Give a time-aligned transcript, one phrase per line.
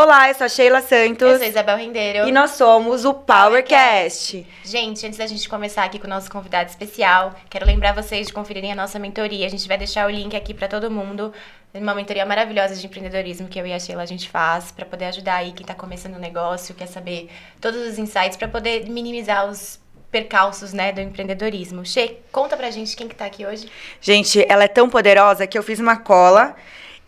[0.00, 1.28] Olá, eu sou a Sheila Santos.
[1.28, 2.28] Eu sou a Isabel Rendeiro.
[2.28, 4.46] E nós somos o Powercast.
[4.62, 8.32] Gente, antes da gente começar aqui com o nosso convidado especial, quero lembrar vocês de
[8.32, 9.44] conferirem a nossa mentoria.
[9.44, 11.32] A gente vai deixar o link aqui para todo mundo.
[11.74, 15.06] Uma mentoria maravilhosa de empreendedorismo que eu e a Sheila a gente faz para poder
[15.06, 17.28] ajudar aí quem está começando o um negócio, quer saber
[17.60, 19.80] todos os insights para poder minimizar os
[20.12, 21.84] percalços, né, do empreendedorismo.
[21.84, 23.68] Che, conta pra gente quem que tá aqui hoje.
[24.00, 26.54] Gente, ela é tão poderosa que eu fiz uma cola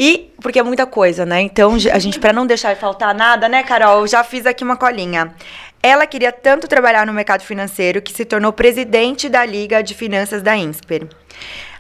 [0.03, 1.43] e porque é muita coisa, né?
[1.43, 5.35] Então, a gente para não deixar faltar nada, né, Carol, já fiz aqui uma colinha.
[5.83, 10.41] Ela queria tanto trabalhar no mercado financeiro que se tornou presidente da Liga de Finanças
[10.41, 11.07] da Insper.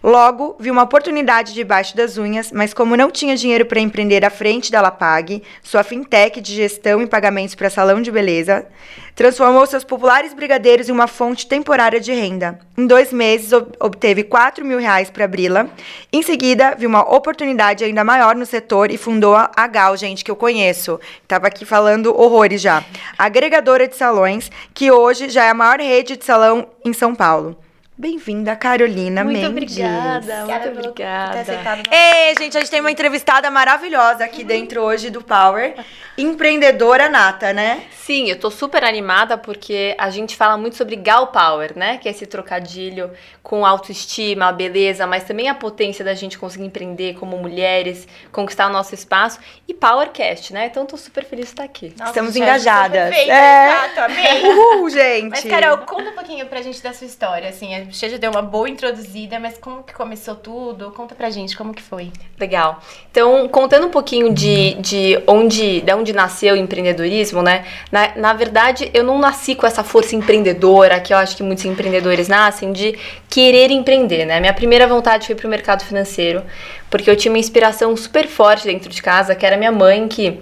[0.02, 4.30] Logo, viu uma oportunidade debaixo das unhas, mas como não tinha dinheiro para empreender à
[4.30, 8.66] frente da Lapag, sua fintech de gestão e pagamentos para salão de beleza,
[9.14, 12.58] transformou seus populares brigadeiros em uma fonte temporária de renda.
[12.78, 15.66] Em dois meses, obteve 4 mil reais para abri-la.
[16.10, 20.30] Em seguida, viu uma oportunidade ainda maior no setor e fundou a Gal, gente, que
[20.30, 20.98] eu conheço.
[21.22, 22.82] Estava aqui falando horrores já.
[23.18, 27.58] Agregadora de salões, que hoje já é a maior rede de salão em São Paulo.
[28.00, 29.76] Bem-vinda, Carolina muito Mendes.
[29.76, 31.44] Obrigada, muito obrigada.
[31.92, 35.74] Ei, gente, a gente tem uma entrevistada maravilhosa aqui dentro hoje do Power.
[36.16, 37.82] Empreendedora nata, né?
[37.92, 41.98] Sim, eu tô super animada porque a gente fala muito sobre Gal Power, né?
[41.98, 43.10] Que é esse trocadilho
[43.42, 48.72] com autoestima, beleza, mas também a potência da gente conseguir empreender como mulheres, conquistar o
[48.72, 50.66] nosso espaço e Powercast, né?
[50.66, 51.94] Então tô super feliz de estar aqui.
[51.98, 53.10] Nossa, Estamos engajadas.
[53.10, 53.68] Perfeito, é.
[53.68, 54.42] Exato, amei.
[54.44, 55.30] Uhul, gente.
[55.30, 58.42] Mas, Carol, conta um pouquinho pra gente da sua história, assim, você já deu uma
[58.42, 60.90] boa introduzida, mas como que começou tudo?
[60.92, 62.10] Conta pra gente como que foi.
[62.38, 62.80] Legal.
[63.10, 67.64] Então, contando um pouquinho de, de onde, de onde nasceu o empreendedorismo, né?
[67.90, 71.64] Na, na verdade, eu não nasci com essa força empreendedora que eu acho que muitos
[71.64, 74.40] empreendedores nascem de querer empreender, né?
[74.40, 76.42] Minha primeira vontade foi pro mercado financeiro,
[76.88, 80.40] porque eu tinha uma inspiração super forte dentro de casa, que era minha mãe que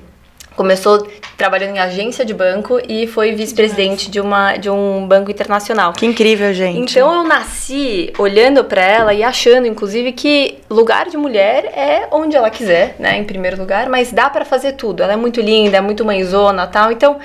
[0.58, 1.06] começou
[1.36, 5.92] trabalhando em agência de banco e foi vice-presidente de, uma, de um banco internacional.
[5.92, 6.78] Que incrível, gente.
[6.80, 12.36] Então eu nasci olhando para ela e achando, inclusive, que lugar de mulher é onde
[12.36, 15.00] ela quiser, né, em primeiro lugar, mas dá para fazer tudo.
[15.00, 16.90] Ela é muito linda, é muito mãezona, tal.
[16.90, 17.18] Então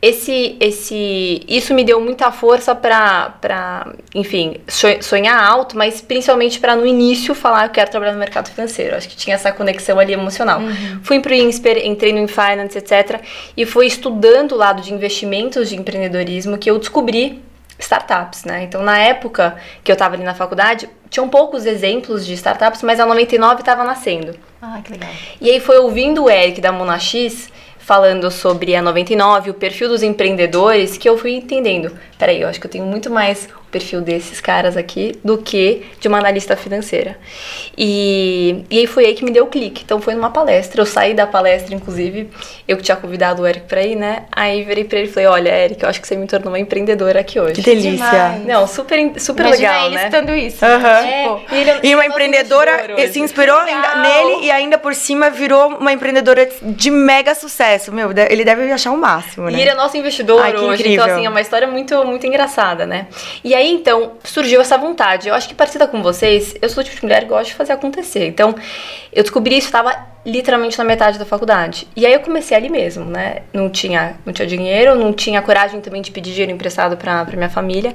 [0.00, 4.58] esse, esse, isso me deu muita força para, para, enfim,
[5.00, 8.94] sonhar alto, mas principalmente para no início falar que eu quero trabalhar no mercado financeiro.
[8.94, 10.60] Acho que tinha essa conexão ali emocional.
[10.60, 11.00] Uhum.
[11.02, 13.20] Fui para o INSPER, entrei no Finance, etc.
[13.56, 17.42] E foi estudando o lado de investimentos de empreendedorismo que eu descobri
[17.78, 18.64] startups, né?
[18.64, 22.98] Então, na época que eu estava ali na faculdade, tinham poucos exemplos de startups, mas
[22.98, 24.34] a 99 estava nascendo.
[24.60, 25.10] Ah, que legal.
[25.40, 30.02] E aí foi ouvindo o Eric da Monax falando sobre a 99, o perfil dos
[30.02, 31.96] empreendedores, que eu fui entendendo.
[32.18, 36.08] Peraí, eu acho que eu tenho muito mais perfil desses caras aqui do que de
[36.08, 37.18] uma analista financeira.
[37.76, 39.82] E, e aí foi aí que me deu o clique.
[39.84, 42.28] Então foi numa palestra, eu saí da palestra, inclusive,
[42.66, 44.24] eu que tinha convidado o Eric pra ir, né?
[44.32, 46.58] Aí virei pra ele e falei: Olha, Eric, eu acho que você me tornou uma
[46.58, 47.54] empreendedora aqui hoje.
[47.54, 47.90] Que delícia.
[47.90, 48.46] Demais.
[48.46, 50.04] Não, super, super Imagina legal, ele né?
[50.04, 50.64] citando isso.
[50.64, 50.86] Uhum.
[50.86, 55.92] É, e, ele, e uma empreendedora se inspirou nele e ainda por cima virou uma
[55.92, 57.92] empreendedora de mega sucesso.
[57.92, 59.58] Meu, ele deve achar o máximo, né?
[59.58, 60.82] E ele é nosso investidor Ai, hoje.
[60.82, 61.04] Incrível.
[61.04, 63.06] Então, assim, é uma história muito, muito engraçada, né?
[63.42, 65.28] E aí, então, surgiu essa vontade.
[65.28, 67.54] Eu acho que parecida com vocês, eu sou o tipo de mulher que gosta de
[67.54, 68.26] fazer acontecer.
[68.26, 68.54] Então,
[69.12, 69.94] eu descobri isso, estava
[70.28, 71.88] literalmente na metade da faculdade.
[71.96, 73.38] E aí eu comecei ali mesmo, né?
[73.52, 77.48] Não tinha, não tinha dinheiro, não tinha coragem também de pedir dinheiro emprestado para minha
[77.48, 77.94] família.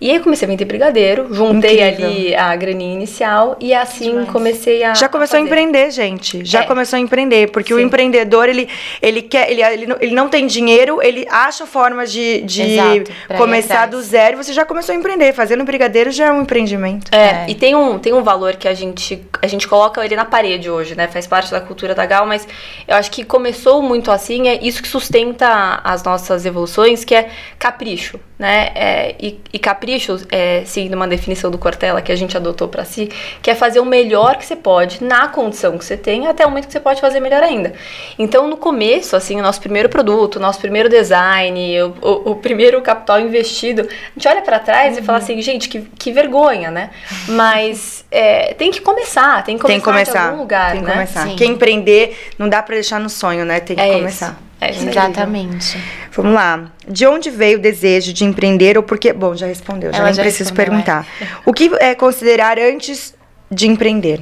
[0.00, 2.06] E aí eu comecei a vender brigadeiro, juntei Incrível.
[2.06, 4.30] ali a graninha inicial e assim Demais.
[4.30, 6.44] comecei a Já começou a, a, empreender, gente.
[6.44, 6.66] Já é.
[6.66, 7.78] começou a empreender, porque Sim.
[7.78, 8.68] o empreendedor, ele
[9.00, 13.86] ele quer, ele, ele, ele não tem dinheiro, ele acha formas de, de Exato, começar
[13.86, 17.14] do zero, você já começou a empreender, fazendo brigadeiro já é um empreendimento.
[17.14, 20.16] É, é, e tem um tem um valor que a gente a gente coloca ele
[20.16, 21.06] na parede hoje, né?
[21.06, 22.46] Faz parte da da cultura da Gal, mas
[22.88, 27.30] eu acho que começou muito assim, é isso que sustenta as nossas evoluções, que é
[27.58, 28.72] capricho, né?
[28.74, 32.86] É, e, e, capricho, é, seguindo uma definição do Cortella que a gente adotou para
[32.86, 33.10] si,
[33.42, 36.48] que é fazer o melhor que você pode na condição que você tem, até o
[36.48, 37.74] momento que você pode fazer melhor ainda.
[38.18, 42.36] Então, no começo, assim, o nosso primeiro produto, o nosso primeiro design, o, o, o
[42.36, 45.02] primeiro capital investido, a gente olha para trás uhum.
[45.02, 45.24] e fala uhum.
[45.24, 46.90] assim, gente, que, que vergonha, né?
[47.28, 50.80] Mas é, tem que começar, tem que começar, tem que começar em algum lugar, tem
[50.80, 50.92] que né?
[50.94, 51.26] Começar.
[51.26, 53.60] Sim empreender não dá para deixar no sonho, né?
[53.60, 54.40] Tem que é começar.
[54.60, 55.78] É Exatamente.
[56.12, 56.70] Vamos lá.
[56.86, 59.12] De onde veio o desejo de empreender ou porque.
[59.12, 61.06] Bom, já respondeu, já Ela nem já preciso perguntar.
[61.20, 61.26] É.
[61.46, 63.14] O que é considerar antes
[63.50, 64.20] de empreender?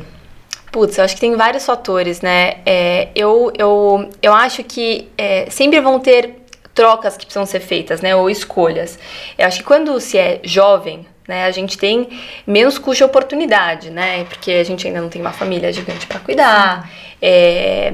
[0.70, 2.58] Putz, eu acho que tem vários fatores, né?
[2.64, 6.37] É, eu, eu, eu acho que é, sempre vão ter
[6.75, 8.14] trocas que precisam ser feitas, né?
[8.14, 8.99] Ou escolhas.
[9.37, 11.46] Eu acho que quando se é jovem, né?
[11.46, 12.08] A gente tem
[12.46, 14.25] menos custo de oportunidade, né?
[14.25, 16.90] Porque a gente ainda não tem uma família gigante para cuidar.
[17.20, 17.93] É,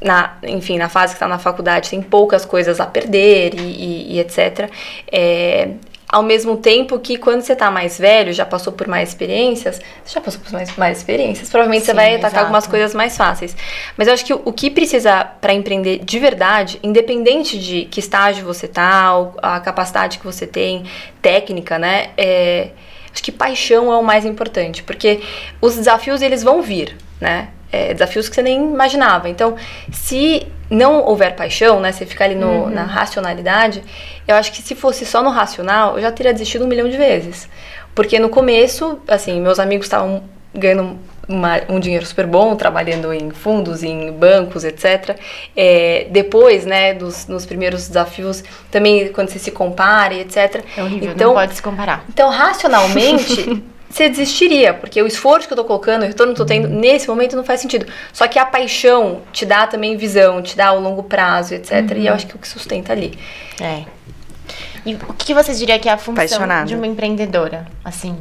[0.00, 4.14] na, enfim, na fase que está na faculdade, tem poucas coisas a perder e, e,
[4.14, 4.70] e etc.
[5.10, 5.70] É,
[6.08, 10.14] ao mesmo tempo que quando você tá mais velho, já passou por mais experiências, você
[10.14, 13.54] já passou por mais, mais experiências, provavelmente Sim, você vai atacar algumas coisas mais fáceis.
[13.96, 18.00] Mas eu acho que o, o que precisa para empreender de verdade, independente de que
[18.00, 19.12] estágio você tá,
[19.42, 20.84] a capacidade que você tem,
[21.20, 22.10] técnica, né?
[22.16, 22.70] É,
[23.18, 25.20] acho que paixão é o mais importante, porque
[25.60, 27.48] os desafios eles vão vir, né?
[27.70, 29.28] É, desafios que você nem imaginava.
[29.28, 29.56] Então,
[29.92, 32.70] se não houver paixão, né, você ficar ali no, uhum.
[32.70, 33.82] na racionalidade,
[34.26, 36.96] eu acho que se fosse só no racional, eu já teria desistido um milhão de
[36.96, 37.48] vezes.
[37.94, 40.22] Porque no começo, assim, meus amigos estavam
[40.54, 40.98] ganhando
[41.28, 45.18] uma, um dinheiro super bom, trabalhando em fundos, em bancos, etc.
[45.54, 50.64] É, depois, né, dos, nos primeiros desafios, também quando você se compara e etc.
[50.76, 52.04] É horrível, então, não pode se comparar.
[52.08, 53.62] Então, racionalmente...
[53.90, 56.68] você desistiria, porque o esforço que eu tô colocando, o retorno que eu tô tendo
[56.68, 57.86] nesse momento não faz sentido.
[58.12, 61.72] Só que a paixão te dá também visão, te dá o longo prazo, etc.
[61.72, 61.96] Uhum.
[61.96, 62.16] E eu uhum.
[62.16, 63.18] acho que é o que sustenta ali.
[63.58, 63.84] É.
[64.84, 68.16] E o que você diria que é a função de uma empreendedora, assim?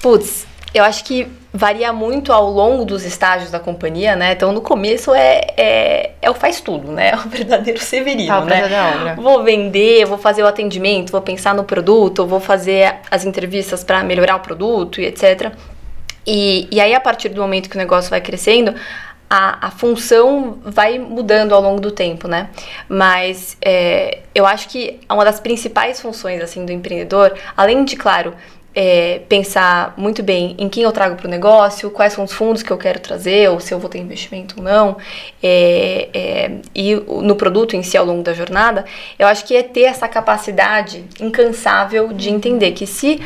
[0.00, 4.32] Putz, eu acho que varia muito ao longo dos estágios da companhia, né?
[4.32, 7.10] Então, no começo é, é, é o faz tudo, né?
[7.10, 8.68] É o verdadeiro severino, tá, né?
[8.68, 13.84] Da Vou vender, vou fazer o atendimento, vou pensar no produto, vou fazer as entrevistas
[13.84, 15.52] para melhorar o produto e etc.
[16.26, 18.74] E, e aí, a partir do momento que o negócio vai crescendo,
[19.28, 22.48] a, a função vai mudando ao longo do tempo, né?
[22.88, 28.34] Mas é, eu acho que uma das principais funções, assim, do empreendedor, além de, claro,
[28.74, 32.62] é, pensar muito bem em quem eu trago para o negócio, quais são os fundos
[32.62, 34.96] que eu quero trazer, ou se eu vou ter investimento ou não,
[35.42, 38.84] é, é, e no produto em si ao longo da jornada,
[39.18, 43.20] eu acho que é ter essa capacidade incansável de entender que se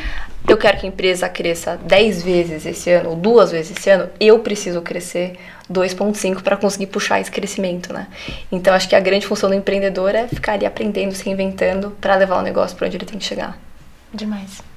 [0.49, 4.09] eu quero que a empresa cresça 10 vezes esse ano, ou duas vezes esse ano,
[4.21, 5.37] eu preciso crescer
[5.71, 8.07] 2,5 para conseguir puxar esse crescimento, né?
[8.51, 12.15] Então acho que a grande função do empreendedor é ficar ali aprendendo, se reinventando para
[12.15, 13.59] levar o negócio para onde ele tem que chegar.
[14.15, 14.76] Demais.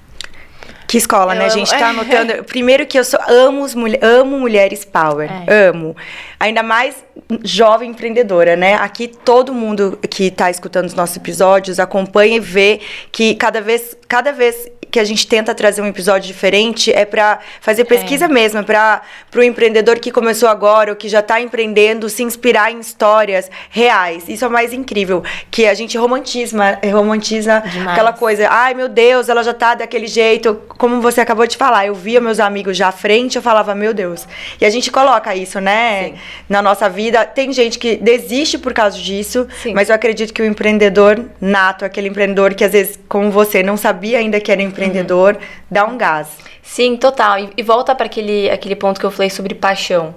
[0.89, 1.45] Que escola, eu né?
[1.45, 1.53] Amo.
[1.53, 2.43] A gente tá anotando.
[2.49, 3.63] Primeiro que eu sou, amo,
[4.01, 5.29] amo mulheres power.
[5.45, 5.67] É.
[5.67, 5.95] Amo.
[6.39, 6.95] Ainda mais
[7.43, 8.73] jovem empreendedora, né?
[8.73, 12.81] Aqui todo mundo que está escutando os nossos episódios acompanha e vê
[13.11, 17.39] que cada vez, cada vez que a gente tenta trazer um episódio diferente é para
[17.61, 18.27] fazer pesquisa é.
[18.27, 19.01] mesmo, para
[19.35, 24.27] o empreendedor que começou agora ou que já está empreendendo se inspirar em histórias reais.
[24.27, 27.57] Isso é o mais incrível, que a gente romantiza, romantiza
[27.87, 28.47] aquela coisa.
[28.49, 30.59] Ai, meu Deus, ela já está daquele jeito.
[30.79, 33.93] Como você acabou de falar, eu via meus amigos já à frente, eu falava, meu
[33.93, 34.25] Deus.
[34.61, 36.13] E a gente coloca isso, né, Sim.
[36.47, 37.25] na nossa vida.
[37.25, 39.73] Tem gente que desiste por causa disso, Sim.
[39.73, 43.75] mas eu acredito que o empreendedor nato, aquele empreendedor que às vezes, como você, não
[43.75, 45.41] sabia ainda que era empreendedor, uhum.
[45.69, 46.29] dá um gás.
[46.63, 47.39] Sim, total.
[47.39, 50.15] E, e, volta para aquele, aquele ponto que eu falei sobre paixão.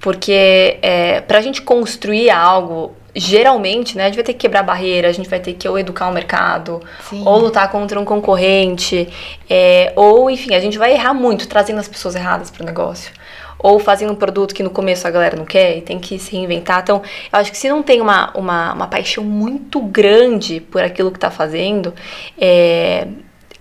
[0.00, 4.62] Porque é, para a gente construir algo, geralmente, né, a gente vai ter que quebrar
[4.62, 7.22] barreira, a gente vai ter que ou educar o mercado, Sim.
[7.26, 9.08] ou lutar contra um concorrente,
[9.48, 13.12] é, ou, enfim, a gente vai errar muito trazendo as pessoas erradas para o negócio
[13.62, 16.32] ou fazendo um produto que no começo a galera não quer e tem que se
[16.32, 16.80] reinventar.
[16.82, 17.00] Então,
[17.32, 21.16] eu acho que se não tem uma, uma, uma paixão muito grande por aquilo que
[21.16, 21.94] está fazendo,
[22.36, 23.06] é,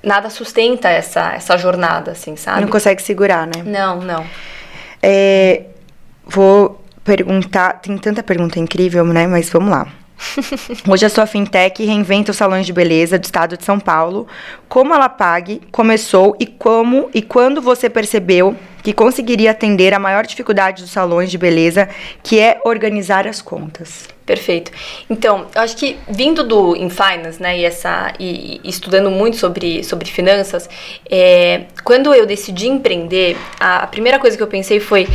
[0.02, 2.62] nada sustenta essa, essa jornada, assim, sabe?
[2.62, 3.62] Não consegue segurar, né?
[3.64, 4.26] Não, não.
[5.04, 5.66] É,
[6.26, 9.28] vou perguntar, tem tanta pergunta incrível, né?
[9.28, 9.88] Mas vamos lá.
[10.88, 14.28] Hoje a sua fintech reinventa os salões de beleza do estado de São Paulo.
[14.70, 20.26] Como ela pague, começou e como e quando você percebeu que conseguiria atender a maior
[20.26, 21.88] dificuldade dos salões de beleza,
[22.24, 24.08] que é organizar as contas?
[24.26, 24.72] Perfeito.
[25.10, 29.84] Então, eu acho que vindo do InFinance, né, e, essa, e, e, estudando muito sobre,
[29.84, 30.70] sobre finanças,
[31.10, 35.08] é, quando eu decidi empreender, a, a primeira coisa que eu pensei foi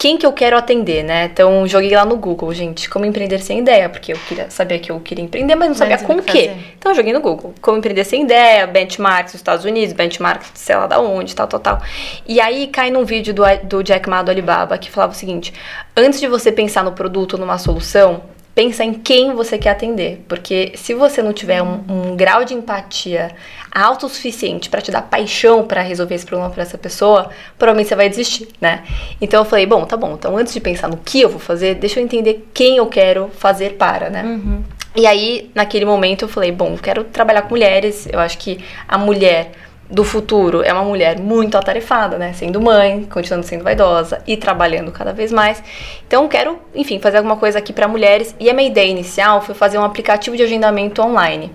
[0.00, 1.26] quem que eu quero atender, né?
[1.26, 4.90] Então, joguei lá no Google, gente, como empreender sem ideia, porque eu queria saber que
[4.90, 6.52] eu queria empreender, mas não sabia mas com o quê.
[6.78, 10.74] Então, eu joguei no Google, como empreender sem ideia, benchmarks dos Estados Unidos, benchmarks sei
[10.74, 11.82] lá da onde, tal, tal, tal.
[12.26, 15.52] E aí, cai num vídeo do, do Jack Ma do Alibaba, que falava o seguinte,
[15.94, 18.22] antes de você pensar no produto, numa solução,
[18.60, 22.52] pensa em quem você quer atender, porque se você não tiver um, um grau de
[22.52, 23.30] empatia
[23.72, 27.88] alto o suficiente para te dar paixão para resolver esse problema para essa pessoa, provavelmente
[27.88, 28.84] você vai desistir, né?
[29.18, 31.76] Então eu falei, bom, tá bom, então antes de pensar no que eu vou fazer,
[31.76, 34.24] deixa eu entender quem eu quero fazer para, né?
[34.24, 34.62] Uhum.
[34.94, 38.98] E aí, naquele momento, eu falei, bom, quero trabalhar com mulheres, eu acho que a
[38.98, 39.52] mulher
[39.90, 42.32] do futuro é uma mulher muito atarefada, né?
[42.32, 45.62] Sendo mãe, continuando sendo vaidosa e trabalhando cada vez mais.
[46.06, 48.34] Então, quero, enfim, fazer alguma coisa aqui para mulheres.
[48.38, 51.52] E a minha ideia inicial foi fazer um aplicativo de agendamento online.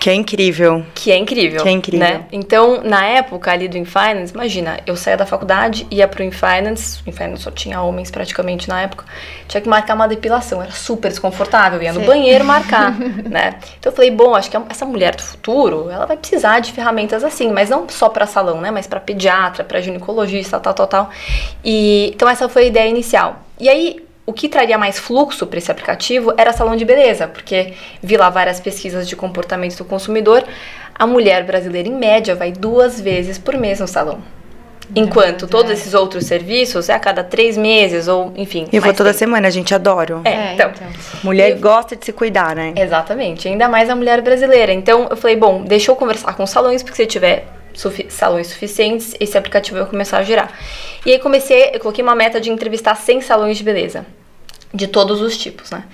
[0.00, 0.82] Que é incrível.
[0.94, 1.62] Que é incrível.
[1.62, 2.08] Que é incrível.
[2.08, 2.24] Né?
[2.32, 7.10] Então, na época ali do InFinance, imagina, eu saía da faculdade, ia pro InFinance, o
[7.10, 9.04] InFinance só tinha homens praticamente na época,
[9.46, 12.06] tinha que marcar uma depilação, era super desconfortável, ia no Sim.
[12.06, 13.58] banheiro marcar, né?
[13.78, 17.22] Então eu falei, bom, acho que essa mulher do futuro, ela vai precisar de ferramentas
[17.22, 18.70] assim, mas não só para salão, né?
[18.70, 21.10] Mas para pediatra, para ginecologista, tal, tal, tal.
[21.62, 23.42] E então essa foi a ideia inicial.
[23.58, 27.74] E aí o que traria mais fluxo para esse aplicativo era salão de beleza, porque
[28.02, 30.44] vi lá várias pesquisas de comportamento do consumidor.
[30.94, 34.22] A mulher brasileira, em média, vai duas vezes por mês no salão.
[34.94, 38.66] Enquanto todos esses outros serviços é a cada três meses, ou enfim.
[38.72, 39.18] Eu vou toda tempo.
[39.20, 40.20] semana, gente, adoro.
[40.24, 40.72] É, então.
[41.22, 42.72] Mulher Eu- gosta de se cuidar, né?
[42.76, 44.72] Exatamente, ainda mais a mulher brasileira.
[44.72, 48.48] Então eu falei, bom, deixa eu conversar com os salões, porque se tiver sufi- salões
[48.48, 50.50] suficientes, esse aplicativo vai começar a girar.
[51.06, 54.04] E aí comecei, eu coloquei uma meta de entrevistar 100 salões de beleza,
[54.72, 55.84] de todos os tipos, né?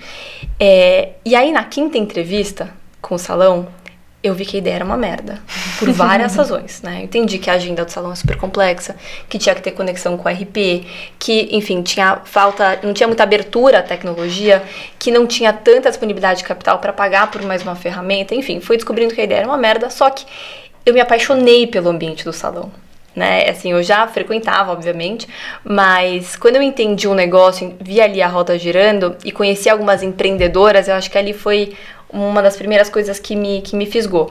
[0.59, 3.67] É, e aí na quinta entrevista com o salão,
[4.23, 5.39] eu vi que a ideia era uma merda.
[5.79, 6.99] Por várias razões, né?
[6.99, 8.95] Eu entendi que a agenda do salão é super complexa,
[9.29, 10.85] que tinha que ter conexão com o RP,
[11.19, 14.63] que, enfim, tinha falta, não tinha muita abertura à tecnologia,
[14.97, 18.75] que não tinha tanta disponibilidade de capital para pagar por mais uma ferramenta, enfim, fui
[18.75, 20.25] descobrindo que a ideia era uma merda, só que
[20.85, 22.71] eu me apaixonei pelo ambiente do salão.
[23.17, 23.49] Né?
[23.49, 25.27] Assim, eu já frequentava, obviamente,
[25.63, 30.87] mas quando eu entendi o negócio, vi ali a roda girando e conheci algumas empreendedoras,
[30.87, 31.73] eu acho que ali foi
[32.11, 34.29] uma das primeiras coisas que me, que me fisgou.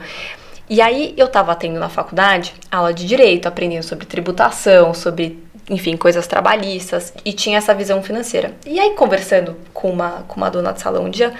[0.69, 5.37] E aí eu tava tendo na faculdade aula de direito, aprendendo sobre tributação, sobre,
[5.69, 8.53] enfim, coisas trabalhistas, e tinha essa visão financeira.
[8.65, 11.33] E aí, conversando com uma, com uma dona de salão um dia,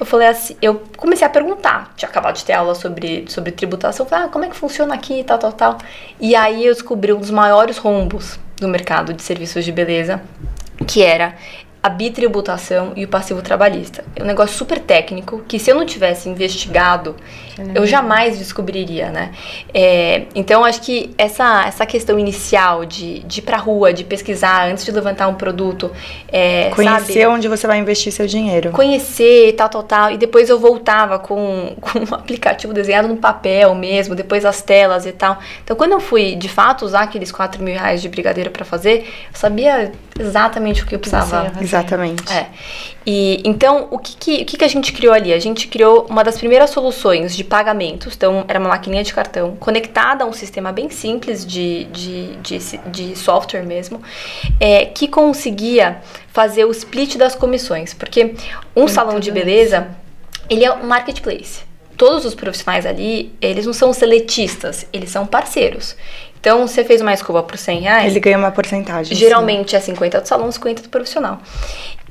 [0.00, 4.06] eu falei assim, eu comecei a perguntar, tinha acabado de ter aula sobre, sobre tributação,
[4.06, 5.78] eu falei, ah, como é que funciona aqui, tal, tal, tal.
[6.18, 10.22] E aí eu descobri um dos maiores rombos do mercado de serviços de beleza,
[10.86, 11.34] que era
[11.82, 14.02] a bitributação e o passivo trabalhista.
[14.16, 17.14] É um negócio super técnico que se eu não tivesse investigado,
[17.74, 19.30] eu jamais descobriria, né?
[19.72, 24.68] É, então acho que essa, essa questão inicial de, de ir pra rua, de pesquisar
[24.70, 25.90] antes de levantar um produto,
[26.28, 27.26] é, Conhecer sabe?
[27.26, 28.70] onde você vai investir seu dinheiro.
[28.70, 30.10] conhecer, tal, tal, tal.
[30.10, 35.06] E depois eu voltava com, com um aplicativo desenhado no papel mesmo, depois as telas
[35.06, 35.38] e tal.
[35.64, 39.00] Então, quando eu fui, de fato, usar aqueles 4 mil reais de brigadeiro pra fazer,
[39.32, 41.52] eu sabia exatamente o que eu precisava.
[41.60, 42.32] Exatamente.
[42.32, 42.46] É.
[43.12, 45.32] E então, o que que, o que que a gente criou ali?
[45.32, 48.14] A gente criou uma das primeiras soluções de pagamentos.
[48.14, 52.58] Então, era uma maquininha de cartão conectada a um sistema bem simples de, de, de,
[52.86, 54.00] de software mesmo,
[54.60, 57.92] é, que conseguia fazer o split das comissões.
[57.92, 58.36] Porque
[58.76, 59.88] um salão de beleza,
[60.48, 61.62] ele é um marketplace.
[61.96, 65.96] Todos os profissionais ali, eles não são seletistas, eles são parceiros.
[66.40, 69.14] Então, você fez uma escova por 100 reais, Ele ganha uma porcentagem.
[69.14, 71.38] Geralmente é 50 do salão, 50 do profissional.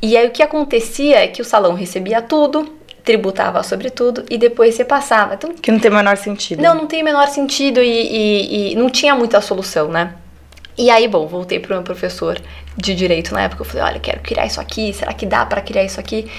[0.01, 4.37] E aí o que acontecia é que o salão recebia tudo, tributava sobre tudo e
[4.37, 5.33] depois você passava.
[5.35, 5.53] Então.
[5.53, 6.61] Que não tem o menor sentido.
[6.61, 10.13] não, não tem o menor sentido e, e- e não tinha muita solução, né?
[10.77, 12.39] E aí, bom, voltei pro meu professor
[12.77, 13.61] de direito na época.
[13.61, 16.29] Eu falei, olha, quero criar isso aqui, será que dá pra criar isso aqui?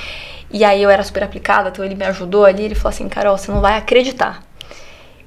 [0.50, 2.64] E aí eu era super aplicada, então ele me ajudou ali.
[2.64, 4.43] Ele falou assim, Carol, você não vai acreditar.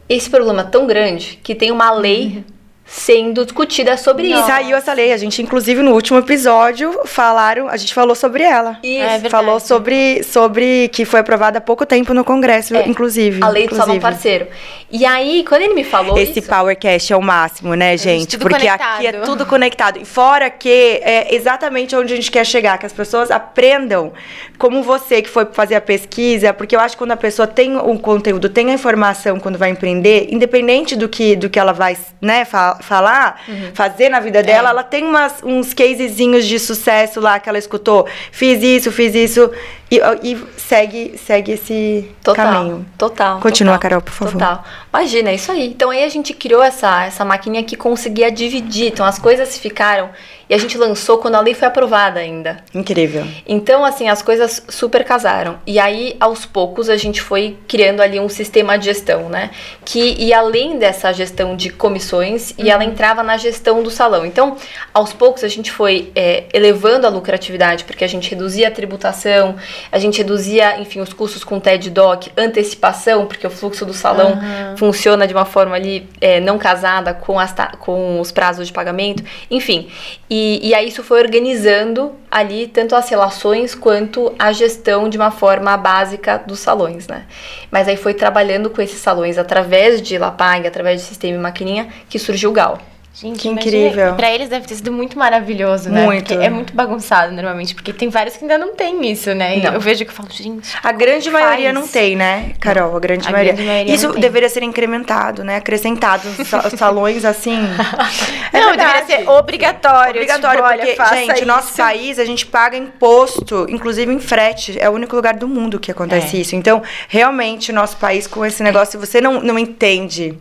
[0.09, 2.43] Esse problema é tão grande que tem uma lei
[2.85, 4.45] sendo discutida sobre E isso.
[4.45, 5.13] saiu essa lei.
[5.13, 8.77] A gente, inclusive, no último episódio, falaram, a gente falou sobre ela.
[8.83, 9.01] Isso.
[9.01, 9.29] É verdade.
[9.29, 13.41] falou sobre, sobre que foi aprovada há pouco tempo no Congresso, É, inclusive.
[13.43, 14.01] A lei do salão inclusive.
[14.01, 14.47] parceiro.
[14.91, 18.27] E aí, quando ele me falou Esse isso, Powercast é o máximo, né, gente?
[18.37, 18.95] tudo Porque conectado.
[18.97, 19.99] aqui é tudo conectado.
[19.99, 20.69] E fora que
[21.03, 24.11] é exatamente onde a gente quer chegar, que as pessoas aprendam
[24.59, 27.75] como você que foi fazer a pesquisa, porque eu acho que quando a pessoa tem
[27.75, 31.97] o conteúdo, tem a informação quando vai empreender, independente do que, do que ela vai
[32.21, 33.71] né, fa- falar, Uhum.
[33.73, 34.43] fazer na vida É.
[34.43, 38.07] dela, ela tem umas, uns casezinhos de sucesso lá que ela escutou.
[38.31, 39.49] Fiz isso, fiz isso.
[39.93, 42.85] E, e segue, segue esse Total, caminho.
[42.97, 43.39] total.
[43.39, 44.33] Continua, total, Carol, por favor.
[44.33, 44.63] Total.
[44.91, 45.67] Imagina, é isso aí.
[45.67, 48.87] Então aí a gente criou essa, essa maquininha que conseguia dividir.
[48.87, 50.09] Então as coisas ficaram.
[50.49, 52.57] E a gente lançou quando a lei foi aprovada ainda.
[52.73, 53.25] Incrível.
[53.47, 55.57] Então, assim, as coisas super casaram.
[55.65, 59.51] E aí, aos poucos, a gente foi criando ali um sistema de gestão, né?
[59.85, 64.25] Que ia além dessa gestão de comissões e ela entrava na gestão do salão.
[64.25, 64.57] Então,
[64.93, 69.55] aos poucos, a gente foi é, elevando a lucratividade, porque a gente reduzia a tributação,
[69.91, 74.39] a gente reduzia, enfim, os custos com TED Doc, antecipação, porque o fluxo do salão
[74.77, 79.23] funciona de uma forma ali é, não casada com, as com os prazos de pagamento,
[79.49, 79.87] enfim.
[80.29, 85.29] E, e aí isso foi organizando ali tanto as relações quanto a gestão de uma
[85.31, 87.25] forma básica dos salões, né?
[87.69, 91.87] Mas aí foi trabalhando com esses salões através de Lapag, através de sistema e maquininha,
[92.09, 92.79] que surgiu o Gal.
[93.15, 94.15] Gente, Que incrível.
[94.15, 96.03] Pra eles deve ter sido muito maravilhoso, né?
[96.03, 96.29] Muito.
[96.33, 99.57] Porque é muito bagunçado normalmente, porque tem vários que ainda não tem isso, né?
[99.57, 99.73] Não.
[99.75, 100.75] eu vejo que eu falo, gente.
[100.81, 101.45] A grande Faz.
[101.45, 102.97] maioria não tem, né, Carol?
[102.97, 103.53] A grande A maioria.
[103.53, 105.57] grande maioria Isso deveria ser incrementado, né?
[105.57, 106.27] Acrescentado.
[106.27, 107.59] Os sa- os salões assim.
[108.51, 109.05] É não, verdade.
[109.07, 110.11] deveria ser obrigatório.
[110.11, 111.77] Obrigatório, tipo, olha, porque, faça gente, o nosso isso.
[111.77, 114.77] país, a gente paga imposto, inclusive em frete.
[114.79, 116.39] É o único lugar do mundo que acontece É.
[116.41, 116.55] isso.
[116.55, 120.37] Então, realmente, o nosso país, com esse negócio, se você não, não entende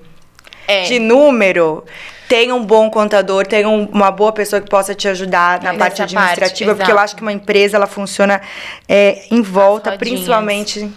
[0.69, 0.83] É.
[0.83, 1.85] de número,
[2.33, 5.99] tenha um bom contador, tenha um- uma boa pessoa que possa te ajudar na parte
[5.99, 8.41] parte, administrativa, porque eu acho que uma empresa, ela funciona
[8.89, 10.91] é, em volta, principalmente...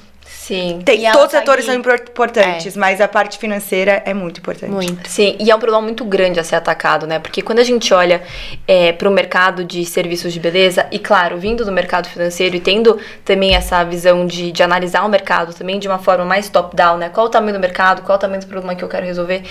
[0.45, 0.79] Sim.
[0.85, 1.71] Tem, E todos os tá setores ali.
[1.71, 4.69] são impor- importantes, mas a parte financeira é muito importante.
[4.71, 5.09] Muito.
[5.09, 7.17] Sim, e é um problema muito grande a ser atacado, né?
[7.17, 8.21] Porque quando a gente olha
[8.99, 12.99] para o mercado de serviços de beleza, e claro, vindo do mercado financeiro e tendo
[13.23, 17.09] também essa visão de, de analisar o mercado também de uma forma mais top-down, né?
[17.09, 19.41] Qual o tamanho do mercado, qual o tamanho do problema que eu quero resolver,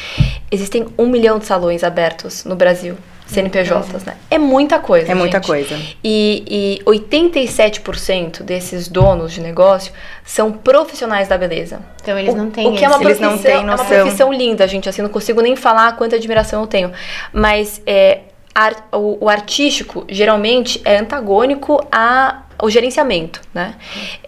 [0.49, 2.97] existem um milhão de salões abertos no Brasil.
[3.27, 4.17] CNPJs, né?
[4.31, 5.11] É muita coisa.
[5.11, 5.47] É muita gente.
[5.47, 5.77] coisa.
[6.03, 9.93] E, e 87% desses donos de negócio
[10.25, 11.81] são profissionais da beleza.
[12.03, 13.77] Então eles O- não têm O que é uma Eles não profissão, têm é uma
[13.77, 13.87] noção.
[13.87, 14.89] profissão linda, gente.
[14.89, 16.93] Assim, não consigo nem falar quanta admiração eu tenho.
[17.33, 18.21] Mas é,
[18.55, 23.75] ar- o, o artístico, geralmente, é antagônico a o gerenciamento, né?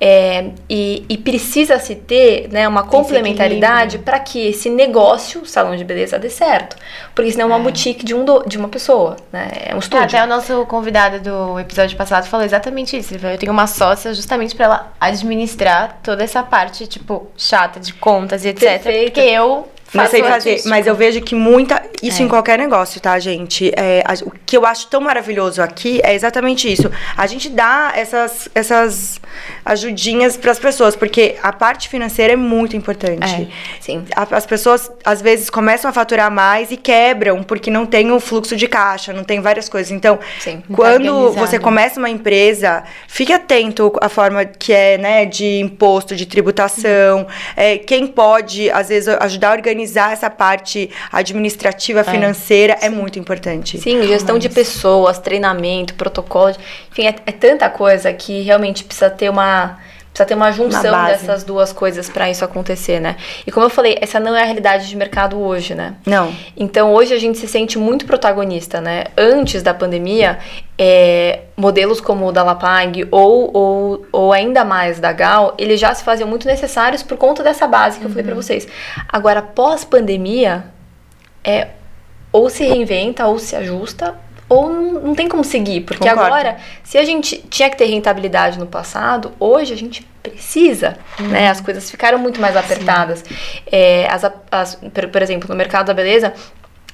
[0.01, 5.77] É, e, e precisa se ter né, uma complementaridade para que esse negócio, o salão
[5.77, 6.77] de beleza, dê certo.
[7.15, 9.49] Porque senão é uma boutique de, um do- de uma pessoa, né?
[9.67, 10.05] É um Ah, estúdio.
[10.05, 13.13] até o nosso convidado do episódio passado falou exatamente isso.
[13.13, 17.81] Ele falou, eu tenho uma sócia justamente pra ela administrar toda essa parte, tipo, chata
[17.81, 18.61] de contas e etc.
[18.83, 19.05] Perfeito.
[19.13, 20.69] Porque eu Não faço sei fazer, artístico.
[20.69, 21.83] mas eu vejo que muita.
[22.03, 22.25] Isso É.
[22.25, 23.73] em qualquer negócio, tá, gente?
[23.77, 26.91] É, a- o que eu acho tão maravilhoso aqui é exatamente isso.
[27.17, 29.21] A gente dá essas, essas
[29.67, 33.49] ajudinhas pras pessoas, porque a parte financeira é muito importante.
[33.81, 34.05] Sim.
[34.15, 38.21] A- As pessoas, às vezes, começam a faturar mais e quebram, porque não tem o
[38.21, 39.91] fluxo de caixa, não tem várias coisas.
[39.91, 40.59] Então, Sim.
[40.61, 41.47] Tá quando organizado.
[41.47, 47.27] você começa uma empresa, fique atento à forma que é, né, de imposto, de tributação,
[47.57, 53.79] é, quem pode, às vezes, ajudar a organizar essa parte administrativa, financeira, é muito importante.
[53.79, 56.55] Sim, gestão de pessoas, treinamento, protocolo.
[56.93, 59.56] Enfim, é, é tanta coisa que realmente precisa ter uma.
[60.17, 61.13] Precisa ter uma junção base.
[61.13, 63.17] dessas duas coisas para isso acontecer, né?
[63.47, 65.95] E como eu falei, essa não é a realidade de mercado hoje, né?
[66.07, 66.35] Não.
[66.57, 69.05] Então hoje a gente se sente muito protagonista, né?
[69.15, 70.39] Antes da pandemia,
[70.79, 75.95] é, modelos como o da Lapag ou, ou, ou ainda mais da Gal, eles já
[75.95, 78.67] se faziam muito necessários por conta dessa base que eu falei pra vocês.
[79.07, 80.65] Agora, pós-pandemia,
[81.45, 81.69] é
[82.33, 84.15] ou se reinventa ou se ajusta
[84.49, 86.33] ou não, tem como seguir, porque Concordo.
[86.35, 91.49] agora, se a gente tinha que ter rentabilidade no passado, hoje a gente precisa, né?
[91.51, 93.25] As coisas ficaram muito mais apertadas.
[93.71, 96.33] É, as, as- por, por exemplo, no mercado da beleza,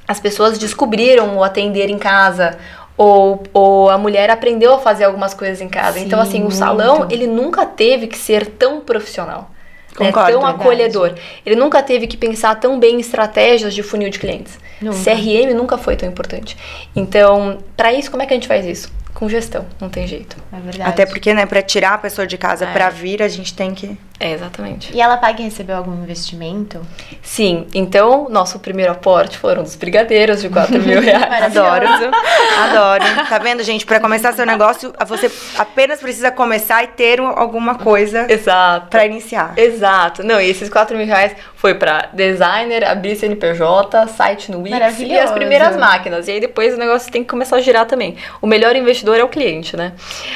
[0.09, 2.57] as pessoas descobriram o atender em casa.
[2.95, 5.99] Ou, ou a mulher aprendeu a fazer algumas coisas em casa.
[5.99, 6.55] Sim, então, assim, o muito.
[6.57, 9.51] salão, ele nunca teve que ser tão profissional.
[9.99, 10.61] Né, Concordo, tão verdade.
[10.63, 11.15] acolhedor.
[11.45, 14.59] Ele nunca teve que pensar tão bem em estratégias de funil de clientes.
[14.81, 14.97] Nunca.
[14.99, 16.57] CRM nunca foi tão importante.
[16.97, 18.91] Então, para isso, como é que a gente faz isso?
[19.23, 20.37] Com gestão, não tem jeito.
[20.53, 20.91] É verdade.
[20.91, 22.73] Até porque, né, pra tirar a pessoa de casa É.
[22.73, 23.97] pra vir, a gente tem que.
[24.19, 24.93] É, exatamente.
[24.93, 26.81] E ela paga e recebeu algum investimento?
[27.23, 31.57] Sim, então, nosso primeiro aporte foram dos brigadeiros de 4 mil reais.
[31.57, 31.87] Adoro.
[31.87, 33.05] Adoro.
[33.29, 33.87] Tá vendo, gente?
[33.87, 38.89] Pra começar seu negócio, você apenas precisa começar e ter um- alguma coisa Exato.
[38.89, 39.55] pra iniciar.
[39.57, 40.25] Exato.
[40.25, 41.33] Não, e esses 4 mil reais
[41.63, 46.27] foi pra designer, abrir CNPJ, site no Wix e as primeiras máquinas.
[46.27, 48.17] E aí depois o negócio tem que começar a girar também.
[48.41, 49.93] O melhor investidor é o cliente, né?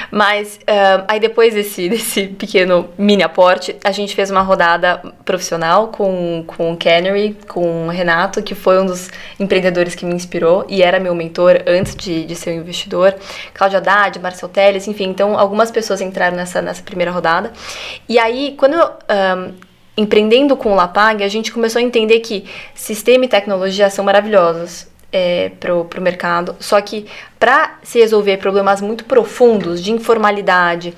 [0.09, 5.89] Mas ah, aí depois desse, desse pequeno mini aporte, a gente fez uma rodada profissional
[5.89, 9.11] com, com o Canary, com o Renato, que foi um dos
[9.41, 13.17] empreendedores que me inspirou e era meu mentor antes de, de ser um investidor.
[13.53, 15.09] Cláudia Haddad, Marcel Teles, enfim.
[15.09, 17.53] Então, algumas pessoas entraram nessa, nessa primeira rodada.
[18.09, 19.65] E aí, quando eu...
[19.96, 24.04] ah, empreendendo com o Lapag, a gente começou a entender que sistema e tecnologia são
[24.04, 27.06] maravilhosos é, pro, pro mercado, só que
[27.38, 30.94] para se resolver problemas muito profundos de informalidade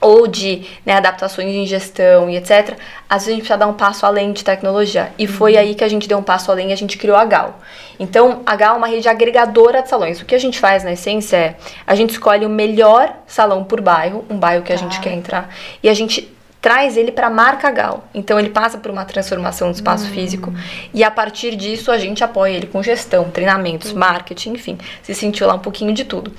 [0.00, 2.76] ou de né, adaptações em gestão e etc.,
[3.08, 5.10] às vezes a gente precisa dar um passo além de tecnologia.
[5.18, 7.24] E foi aí que a gente deu um passo além e a gente criou a
[7.24, 7.58] Gal.
[7.98, 10.20] Então, a Gal é uma rede agregadora de salões.
[10.20, 13.80] O que a gente faz, na essência, é a gente escolhe o melhor salão por
[13.80, 15.02] bairro, um bairro que a gente Tá.
[15.04, 15.48] quer entrar,
[15.82, 16.30] e a gente
[16.64, 18.08] traz ele para a marca Gal.
[18.14, 20.50] Então ele passa por uma transformação do espaço físico
[20.94, 25.46] e a partir disso a gente apoia ele com gestão, treinamentos, marketing, enfim, se sentiu
[25.46, 26.32] lá um pouquinho de tudo.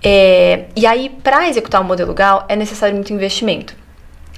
[0.00, 3.74] É, e aí para executar o modelo Gal é necessário muito investimento.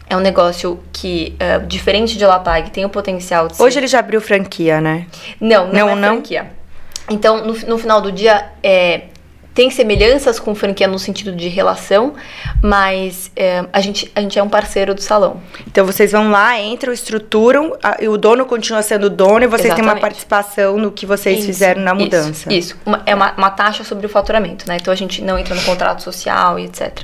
[0.09, 3.63] É um negócio que, é, diferente de Lapag, tem o potencial de ser...
[3.63, 5.07] Hoje ele já abriu franquia, né?
[5.39, 6.15] Não, não, Não, é não?
[6.15, 6.51] franquia.
[7.11, 9.09] Então, no, no final do dia, é,
[9.57, 12.13] tem semelhanças com franquia no sentido de relação,
[12.63, 15.41] mas é, a, gente, a gente é um parceiro do salão.
[15.67, 19.69] Então vocês vão lá, entram, estruturam, a, e o dono continua sendo dono e vocês
[19.69, 19.77] Exatamente.
[19.77, 22.53] têm uma participação no que vocês isso, fizeram na mudança.
[22.53, 22.77] Isso, isso.
[22.85, 24.77] Uma, é uma, uma, taxa sobre o faturamento, né?
[24.79, 27.01] Então a gente não entra no contrato social e etc.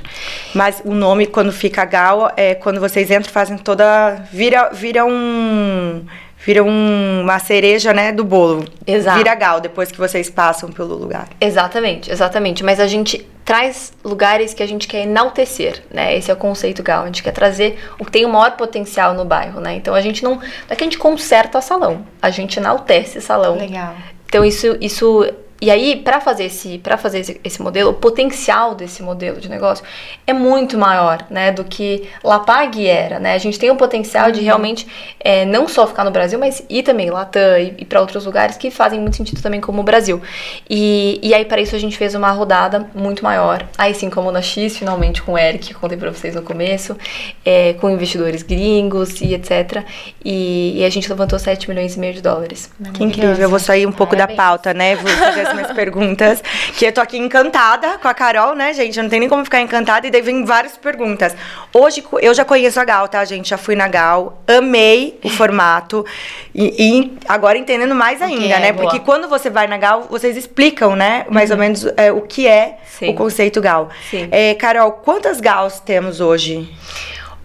[0.53, 4.27] Mas o nome, quando fica Gal, é quando vocês entram, fazem toda.
[4.31, 6.05] Vira, vira um
[6.45, 8.65] vira um, uma cereja, né, do bolo.
[8.85, 9.17] Exato.
[9.17, 11.29] Vira gal depois que vocês passam pelo lugar.
[11.39, 12.63] Exatamente, exatamente.
[12.63, 16.15] Mas a gente traz lugares que a gente quer enaltecer, né?
[16.15, 17.03] Esse é o conceito gal.
[17.03, 19.75] A gente quer trazer o que tem o maior potencial no bairro, né?
[19.75, 23.17] Então a gente não, não é que a gente conserta o salão, a gente enaltece
[23.17, 23.57] o salão.
[23.57, 23.95] Legal.
[24.25, 25.25] Então isso, isso
[25.63, 29.85] e aí, para fazer, esse, fazer esse, esse, modelo, o potencial desse modelo de negócio
[30.27, 33.17] é muito maior né, do que Lapag era.
[33.17, 33.33] Né?
[33.33, 34.31] A gente tem o potencial uhum.
[34.33, 34.85] de realmente
[35.21, 38.57] é, não só ficar no Brasil, mas ir também Latam e, e para outros lugares
[38.57, 40.21] que fazem muito sentido também, como o Brasil.
[40.69, 43.65] E, e aí, para isso, a gente fez uma rodada muito maior.
[43.77, 46.41] Aí sim, como na X, finalmente com o Eric, que eu contei para vocês no
[46.41, 46.97] começo,
[47.45, 49.81] é, com investidores gringos e etc.
[50.25, 52.69] E, e, a gente levantou 7 milhões e meio de dólares.
[52.93, 53.33] Que incrível.
[53.37, 54.37] Eu vou sair um pouco Parabéns.
[54.37, 54.97] da pauta, né?
[54.97, 56.43] Vou fazer minhas perguntas.
[56.75, 58.97] Que eu tô aqui encantada com a Carol, né, gente?
[58.97, 60.07] Eu não tem nem como ficar encantada.
[60.07, 61.35] E daí vem várias perguntas.
[61.73, 63.49] Hoje, eu já conheço a Gal, tá, gente?
[63.49, 64.41] Já fui na Gal.
[64.47, 66.05] Amei o formato.
[66.53, 68.67] E, e agora entendendo mais ainda, okay, né?
[68.69, 71.25] É, Porque quando você vai na Gal, vocês explicam, né?
[71.29, 71.55] Mais uhum.
[71.55, 73.09] ou menos é, o que é Sim.
[73.09, 73.89] o conceito Gal.
[74.31, 76.69] É, Carol, quantas Gals temos hoje?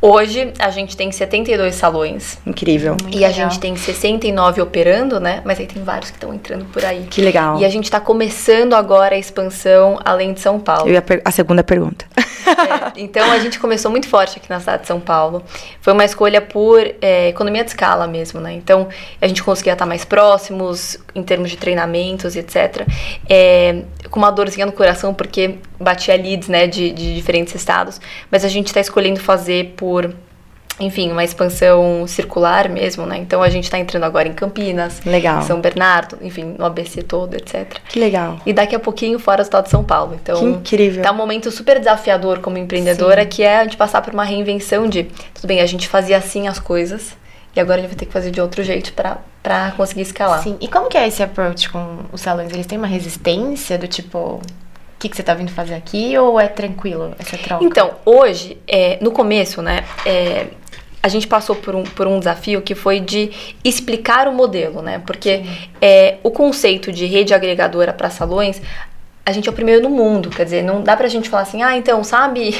[0.01, 2.39] Hoje a gente tem 72 salões.
[2.47, 2.97] Incrível.
[3.03, 3.31] Muito e legal.
[3.31, 5.43] a gente tem 69 operando, né?
[5.45, 7.07] Mas aí tem vários que estão entrando por aí.
[7.11, 7.59] Que legal.
[7.59, 10.89] E a gente está começando agora a expansão além de São Paulo.
[10.89, 12.07] Eu ia a segunda pergunta.
[12.49, 15.43] É, então a gente começou muito forte aqui na cidade de São Paulo.
[15.81, 18.53] Foi uma escolha por é, economia de escala mesmo, né?
[18.53, 18.89] Então
[19.21, 22.87] a gente conseguia estar mais próximos em termos de treinamentos e etc.
[23.29, 28.01] É, com uma dorzinha no coração porque batia leads, né, de, de diferentes estados.
[28.31, 30.15] Mas a gente está escolhendo fazer por
[30.81, 33.19] enfim, uma expansão circular mesmo, né?
[33.19, 35.43] Então a gente está entrando agora em Campinas, legal.
[35.43, 37.79] São Bernardo, enfim, no ABC todo, etc.
[37.89, 38.39] Que legal.
[38.47, 40.17] E daqui a pouquinho fora do estado de São Paulo.
[40.21, 41.03] Então, que incrível.
[41.03, 43.29] Tá um momento super desafiador como empreendedora, Sim.
[43.29, 46.47] que é a gente passar por uma reinvenção de, tudo bem, a gente fazia assim
[46.47, 47.17] as coisas,
[47.55, 50.43] e agora a gente vai ter que fazer de outro jeito para para conseguir escalar.
[50.43, 50.59] Sim.
[50.61, 52.53] E como que é esse approach com os salões?
[52.53, 54.43] Eles têm uma resistência do tipo, o
[54.99, 57.65] que, que você está vindo fazer aqui ou é tranquilo essa troca?
[57.65, 60.49] Então, hoje, é, no começo, né, é,
[61.03, 63.31] a gente passou por um, por um desafio que foi de
[63.65, 65.01] explicar o modelo, né?
[65.07, 65.45] Porque
[65.81, 68.61] é, o conceito de rede agregadora para salões,
[69.25, 71.63] a gente é o primeiro no mundo, quer dizer, não dá pra gente falar assim,
[71.63, 72.55] ah, então, sabe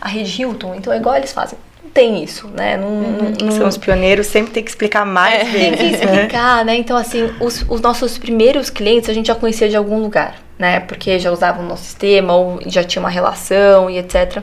[0.00, 1.58] a rede Hilton, então é igual eles fazem
[1.92, 2.76] tem isso, né?
[2.76, 3.34] Não, uhum.
[3.42, 5.44] não, São os pioneiros, sempre tem que explicar mais é.
[5.44, 5.78] vezes.
[5.78, 6.76] Tem que explicar, né?
[6.76, 10.80] Então, assim, os, os nossos primeiros clientes a gente já conhecia de algum lugar, né?
[10.80, 14.42] Porque já usavam o nosso sistema ou já tinha uma relação e etc.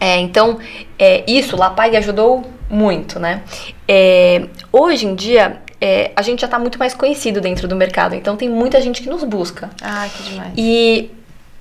[0.00, 0.58] É, então,
[0.98, 3.42] é, isso, Lapai ajudou muito, né?
[3.88, 8.14] É, hoje em dia, é, a gente já está muito mais conhecido dentro do mercado,
[8.14, 9.70] então tem muita gente que nos busca.
[9.82, 10.52] Ah, que demais.
[10.56, 11.10] E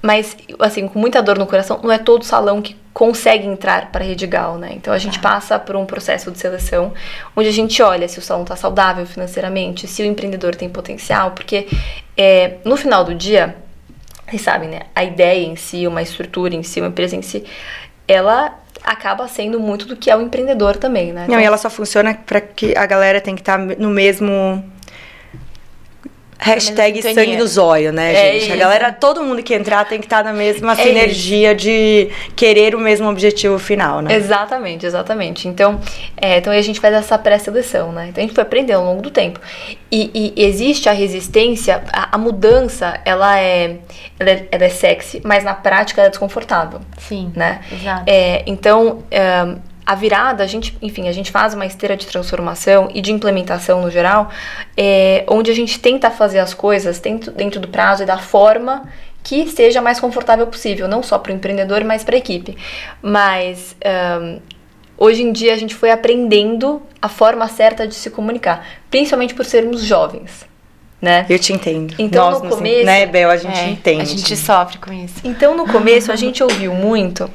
[0.03, 4.03] mas, assim, com muita dor no coração, não é todo salão que consegue entrar para
[4.03, 4.73] a Redigal, né?
[4.73, 5.21] Então a gente ah.
[5.21, 6.93] passa por um processo de seleção
[7.33, 11.31] onde a gente olha se o salão está saudável financeiramente, se o empreendedor tem potencial,
[11.31, 11.69] porque
[12.17, 13.55] é, no final do dia,
[14.27, 14.81] vocês sabem, né?
[14.93, 17.45] A ideia em si, uma estrutura em si, uma empresa em si,
[18.05, 21.21] ela acaba sendo muito do que é o empreendedor também, né?
[21.21, 23.89] Não, então, e ela só funciona para que a galera tem que estar tá no
[23.89, 24.61] mesmo
[26.43, 28.43] Hashtag sangue no zóio, né, é gente?
[28.43, 28.53] Isso.
[28.53, 31.63] A galera, todo mundo que entrar tem que estar tá na mesma é sinergia isso.
[31.63, 34.13] de querer o mesmo objetivo final, né?
[34.13, 35.47] Exatamente, exatamente.
[35.47, 35.79] Então,
[36.17, 38.07] é, então a gente faz essa pré-seleção, né?
[38.09, 39.39] Então a gente foi aprendendo ao longo do tempo.
[39.89, 43.77] E, e existe a resistência, a, a mudança, ela é,
[44.19, 46.81] ela é, ela é sexy, mas na prática ela é desconfortável.
[46.97, 47.61] Sim, né?
[47.71, 48.03] exato.
[48.05, 52.89] É, então, é, a virada, a gente, enfim, a gente faz uma esteira de transformação
[52.93, 54.29] e de implementação no geral,
[54.77, 58.83] é, onde a gente tenta fazer as coisas dentro, dentro do prazo e da forma
[59.23, 62.57] que seja mais confortável possível, não só para o empreendedor, mas para a equipe.
[63.01, 63.75] Mas
[64.21, 64.39] um,
[64.97, 69.45] hoje em dia a gente foi aprendendo a forma certa de se comunicar, principalmente por
[69.45, 70.45] sermos jovens.
[71.01, 71.25] Né?
[71.29, 71.95] Eu te entendo.
[71.99, 74.01] Então Nós, no começo, né, Bel, a gente é, entende.
[74.03, 75.15] A gente sofre com isso.
[75.23, 77.29] Então no começo a gente ouviu muito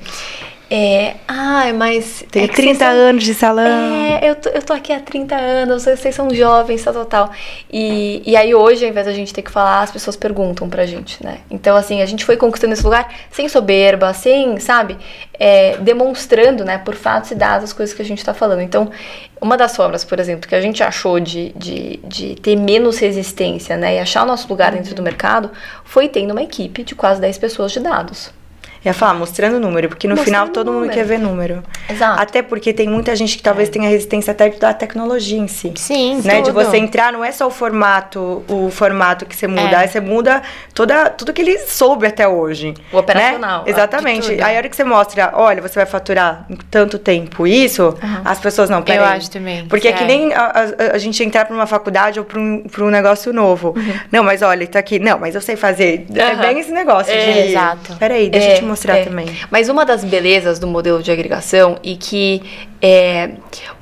[0.71, 2.25] É, ai, mas.
[2.31, 3.65] Tenho é que 30 vocês são- anos de salão.
[3.65, 7.31] É, eu tô, eu tô aqui há 30 anos, vocês são jovens, tal, tal, tal.
[7.73, 10.85] E, e aí hoje, ao invés da gente ter que falar, as pessoas perguntam pra
[10.85, 11.39] gente, né?
[11.51, 14.99] Então, assim, a gente foi conquistando esse lugar sem soberba, sem, sabe,
[15.39, 18.61] é, demonstrando, né, por fatos e dados as coisas que a gente tá falando.
[18.61, 18.91] Então,
[19.41, 23.75] uma das formas, por exemplo, que a gente achou de, de, de ter menos resistência,
[23.77, 25.51] né, e achar o nosso lugar dentro do mercado,
[25.83, 28.37] foi tendo uma equipe de quase 10 pessoas de dados.
[28.85, 31.63] Ia falar, mostrando número, porque no Mostrando final todo mundo quer ver número.
[31.89, 32.23] Exato.
[32.23, 35.73] Até porque tem muita gente que talvez tenha resistência até da tecnologia em si.
[35.77, 36.37] Sim, né?
[36.39, 36.55] De tudo.
[36.55, 39.77] você entrar, não é só o formato, o formato que você muda, É.
[39.77, 40.43] aí você muda
[40.75, 42.75] toda, tudo que ele soube até hoje.
[42.93, 43.71] O operacional, Né?
[43.71, 44.37] Exatamente.
[44.37, 44.43] de.
[44.43, 48.39] Aí a hora que você mostra, olha, você vai faturar em tanto tempo isso, as
[48.39, 48.99] pessoas não, peraí.
[48.99, 49.67] Eu acho também.
[49.67, 50.07] Porque é que É.
[50.07, 53.33] nem a, a- a gente entrar pra uma faculdade ou pra um, pra um negócio
[53.33, 53.75] novo.
[54.13, 54.99] Não, mas olha, tá aqui.
[54.99, 56.07] Não, mas eu sei fazer.
[56.15, 56.41] É Uhum.
[56.41, 57.39] bem esse negócio É, de.
[57.51, 57.97] exato.
[57.97, 59.05] Peraí, deixa É, eu te mostrar é.
[59.05, 59.27] também.
[59.51, 62.43] Mas uma das belezas do modelo de agregação e que
[62.81, 63.33] é,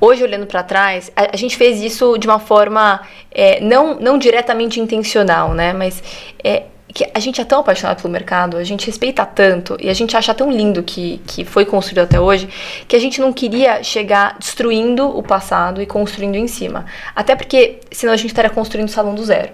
[0.01, 4.17] hoje olhando para trás, a, a gente fez isso de uma forma é, não, não
[4.17, 5.73] diretamente intencional, né?
[5.73, 6.01] Mas
[6.43, 9.93] é, que a gente é tão apaixonado pelo mercado, a gente respeita tanto e a
[9.93, 12.49] gente acha tão lindo que, que foi construído até hoje,
[12.87, 16.85] que a gente não queria chegar destruindo o passado e construindo em cima.
[17.15, 19.51] Até porque senão a gente estaria construindo o salão do zero.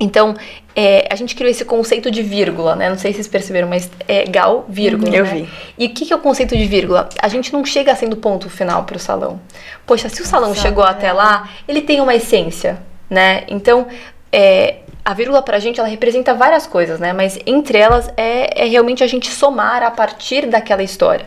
[0.00, 0.34] Então,
[0.76, 2.88] é, a gente criou esse conceito de vírgula, né?
[2.88, 5.14] Não sei se vocês perceberam, mas é gal, vírgula.
[5.14, 5.30] Eu né?
[5.30, 5.48] vi.
[5.78, 7.08] E o que, que é o conceito de vírgula?
[7.20, 9.40] A gente não chega sendo ponto final para o salão.
[9.86, 10.90] Poxa, se o salão Nossa, chegou é.
[10.90, 13.44] até lá, ele tem uma essência, né?
[13.48, 13.86] Então,
[14.32, 17.12] é, a vírgula pra gente, ela representa várias coisas, né?
[17.12, 21.26] Mas entre elas é, é realmente a gente somar a partir daquela história.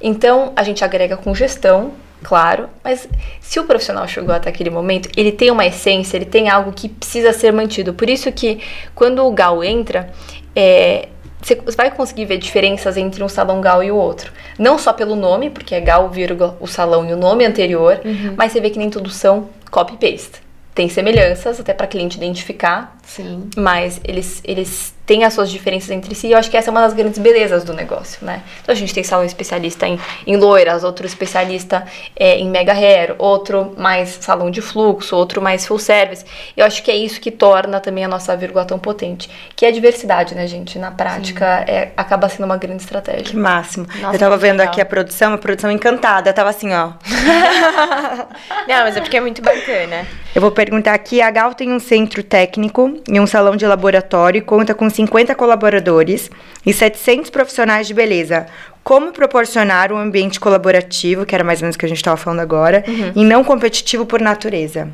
[0.00, 3.08] Então, a gente agrega com gestão, claro, mas
[3.40, 6.88] se o profissional chegou até aquele momento, ele tem uma essência, ele tem algo que
[6.88, 7.94] precisa ser mantido.
[7.94, 8.60] Por isso que
[8.94, 10.10] quando o Gal entra,
[10.54, 11.08] é,
[11.40, 14.32] você vai conseguir ver diferenças entre um salão Gal e o outro.
[14.58, 18.00] Não só pelo nome, porque é Gal, vírgula, o salão e o nome anterior,
[18.36, 20.42] mas você vê que nem tudo são copy-paste.
[20.74, 23.48] Tem semelhanças, até para cliente identificar, Sim.
[23.56, 26.70] mas eles, eles têm as suas diferenças entre si e eu acho que essa é
[26.70, 28.42] uma das grandes belezas do negócio, né?
[28.62, 33.14] Então a gente tem salão especialista em, em loiras, outro especialista é, em mega hair,
[33.18, 36.26] outro mais salão de fluxo, outro mais full service.
[36.54, 39.70] Eu acho que é isso que torna também a nossa vírgula tão potente, que é
[39.70, 40.78] a diversidade, né, gente?
[40.78, 43.24] Na prática, é, acaba sendo uma grande estratégia.
[43.24, 43.86] Que máximo.
[44.00, 44.72] Nossa, eu tava vendo legal.
[44.72, 46.30] aqui a produção, a produção encantada.
[46.34, 46.92] Tava assim, ó.
[48.68, 50.06] Não, mas é porque é muito bacana.
[50.34, 54.38] Eu vou perguntar aqui, a Gal tem um centro técnico e um salão de laboratório
[54.38, 56.30] e conta com 50 colaboradores
[56.64, 58.46] e 700 profissionais de beleza.
[58.82, 62.16] Como proporcionar um ambiente colaborativo, que era mais ou menos o que a gente estava
[62.16, 62.84] falando agora,
[63.14, 64.88] e não competitivo por natureza?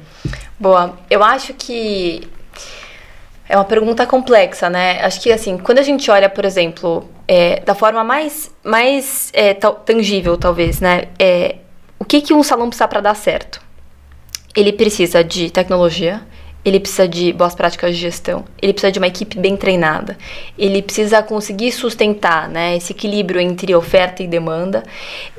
[0.59, 0.99] Boa.
[1.09, 2.29] Eu acho que
[3.49, 5.01] é uma pergunta complexa, né?
[5.03, 9.55] Acho que assim, quando a gente olha, por exemplo, é, da forma mais, mais é,
[9.55, 11.05] tangível, talvez, né?
[11.19, 11.57] É,
[11.99, 13.61] o que, que um salão precisa para dar certo?
[14.57, 16.23] Ele precisa de tecnologia,
[16.65, 20.17] ele precisa de boas práticas de gestão, ele precisa de uma equipe bem treinada,
[20.59, 24.83] ele precisa conseguir sustentar né, esse equilíbrio entre oferta e demanda,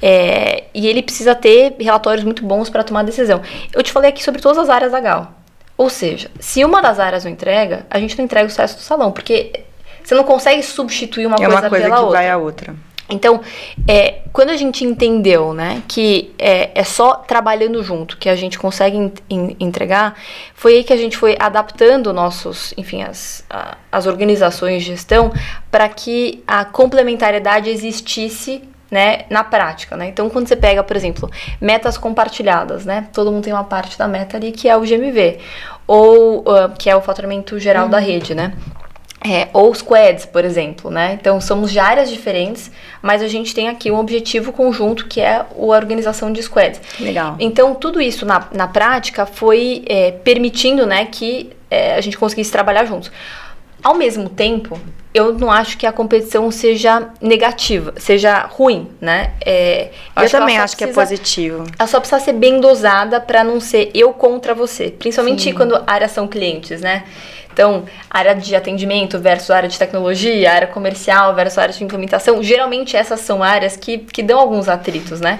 [0.01, 3.41] é, e ele precisa ter relatórios muito bons para tomar decisão.
[3.73, 5.33] Eu te falei aqui sobre todas as áreas da Gal.
[5.77, 8.81] Ou seja, se uma das áreas não entrega, a gente não entrega o sucesso do
[8.81, 9.65] salão, porque
[10.03, 12.19] você não consegue substituir uma é coisa uma coisa pela que outra.
[12.19, 12.75] vai a outra.
[13.10, 13.41] Então,
[13.88, 18.58] é, quando a gente entendeu, né, que é, é só trabalhando junto que a gente
[18.58, 20.15] consegue en- en- entregar,
[20.56, 25.32] foi aí que a gente foi adaptando nossos, enfim, as, a- as organizações de gestão
[25.70, 30.08] para que a complementariedade existisse né, na prática, né?
[30.08, 33.08] Então, quando você pega, por exemplo, metas compartilhadas, né?
[33.12, 35.39] Todo mundo tem uma parte da meta ali que é o GMV,
[35.88, 38.54] ou ah, que é o faturamento geral da rede, né?
[39.27, 41.17] É, ou squads, por exemplo, né?
[41.19, 42.69] Então somos de áreas diferentes,
[43.01, 46.79] mas a gente tem aqui um objetivo conjunto que é a organização de squads.
[46.99, 47.35] Legal.
[47.39, 52.51] Então tudo isso na, na prática foi é, permitindo, né, que é, a gente conseguisse
[52.51, 53.11] trabalhar juntos.
[53.83, 54.79] Ao mesmo tempo,
[55.13, 59.31] eu não acho que a competição seja negativa, seja ruim, né?
[59.45, 61.63] É, Eu, que ela também acho que é precisa- positivo.
[61.79, 64.89] ela só precisa ser bem dosada para não ser eu contra você.
[64.91, 67.03] Principalmente quando áreas são clientes, né?
[67.56, 72.44] Então, área de atendimento versus área de tecnologia, área comercial versus área de implementação.
[72.44, 75.39] Geralmente essas são áreas que, que dão alguns atritos, né?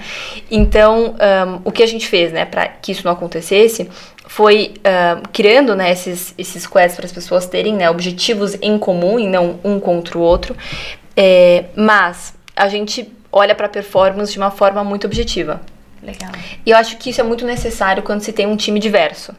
[0.49, 3.89] Então, ahn, o que a gente fez, né, para que isso não acontecesse,
[4.28, 9.19] foi ahn, criando né, esses, esses squads para as pessoas terem né, objetivos em comum
[9.19, 10.56] e não um contra o outro.
[11.17, 15.60] É, mas a gente olha para a performance de uma forma muito objetiva.
[16.01, 16.32] Legal.
[16.65, 19.36] E eu acho que isso é muito necessário quando se tem um time diverso.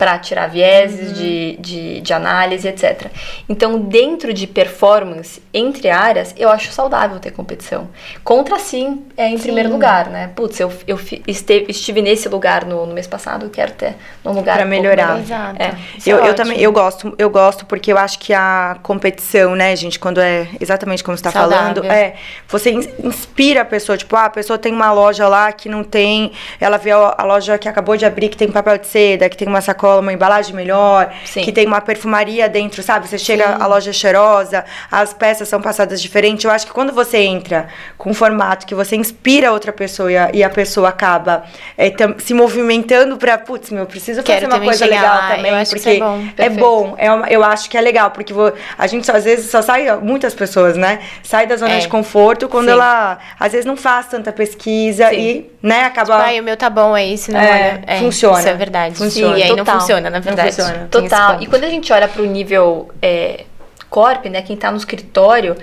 [0.00, 3.08] Para tirar vieses de, de, de análise, etc.
[3.46, 7.86] Então, dentro de performance entre áreas, eu acho saudável ter competição.
[8.24, 9.42] Contra, sim, é em Sim.
[9.42, 10.30] primeiro lugar, né?
[10.34, 14.32] Putz, eu, eu esteve, estive nesse lugar no, no mês passado, eu quero ter num
[14.32, 15.08] lugar pouco melhorar.
[15.08, 15.20] melhor.
[15.20, 15.62] Exato.
[15.62, 15.74] É.
[15.98, 19.54] Isso é Eu, eu também, eu gosto, eu gosto porque eu acho que a competição,
[19.54, 21.82] né, gente, quando é exatamente como você tá Saudável.
[21.82, 22.14] falando, é,
[22.48, 25.84] você ins- inspira a pessoa, tipo, ah, a pessoa tem uma loja lá que não
[25.84, 29.28] tem, ela vê a, a loja que acabou de abrir que tem papel de seda,
[29.28, 31.42] que tem uma sacola, uma embalagem melhor, Sim.
[31.42, 33.08] que tem uma perfumaria dentro, sabe?
[33.08, 36.44] Você chega, a loja é cheirosa, as peças são passadas diferentes.
[36.44, 37.66] Eu acho que quando você entra
[37.98, 41.42] com um formato que você inspira outra pessoa e a, e a pessoa acaba
[41.76, 45.00] é, tam- se movimentando pra, putz, meu, eu preciso Quero fazer uma também coisa chegar
[45.00, 47.42] legal lá, também, eu acho que porque isso é bom, é bom, é uma- eu
[47.42, 50.76] acho que é legal, porque vo- a gente só, às vezes só sai, muitas pessoas,
[50.76, 51.78] né, sai da zona É.
[51.78, 52.72] de conforto quando Sim.
[52.72, 55.16] ela, às vezes, não faz tanta pesquisa Sim.
[55.16, 56.16] e, né, acaba...
[56.16, 57.80] Ai, o meu tá bom, é isso, não É.
[57.86, 58.38] É, funciona.
[58.38, 58.94] Isso é verdade.
[58.96, 59.38] Funciona.
[59.38, 59.79] E aí não Total.
[59.80, 60.50] Funciona, na verdade.
[60.50, 60.88] funciona.
[60.90, 61.42] Tem esse Total.
[61.42, 63.44] E quando a gente olha para o nível é,
[63.88, 65.56] corp, né, quem tá no escritório,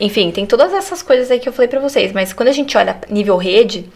[0.00, 2.76] enfim, tem todas essas coisas aí que eu falei para vocês, mas quando a gente
[2.76, 3.88] olha nível rede,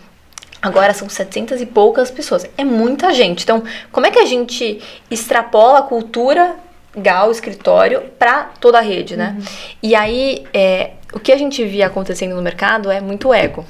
[0.60, 2.46] agora são 700 e poucas pessoas.
[2.56, 3.42] É muita gente.
[3.42, 4.80] Então, como é que a gente
[5.10, 6.56] extrapola a cultura
[6.96, 9.36] Gal escritório para toda a rede, né?
[9.80, 13.64] E aí, é, o que a gente via acontecendo no mercado é muito ego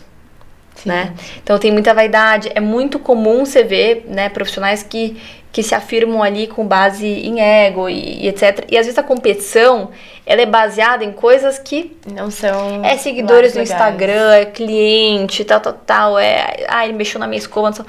[0.85, 1.15] né?
[1.43, 5.21] Então tem muita vaidade, é muito comum você ver, né, profissionais que,
[5.53, 8.67] que se afirmam ali com base em ego e, e etc.
[8.71, 9.91] E às vezes a competição,
[10.25, 12.85] ela é baseada em coisas que Não são.
[12.85, 13.63] é seguidores no.
[13.63, 17.87] Instagram, é cliente, tal, tal, tal, é, ah, ele mexeu na minha escova, não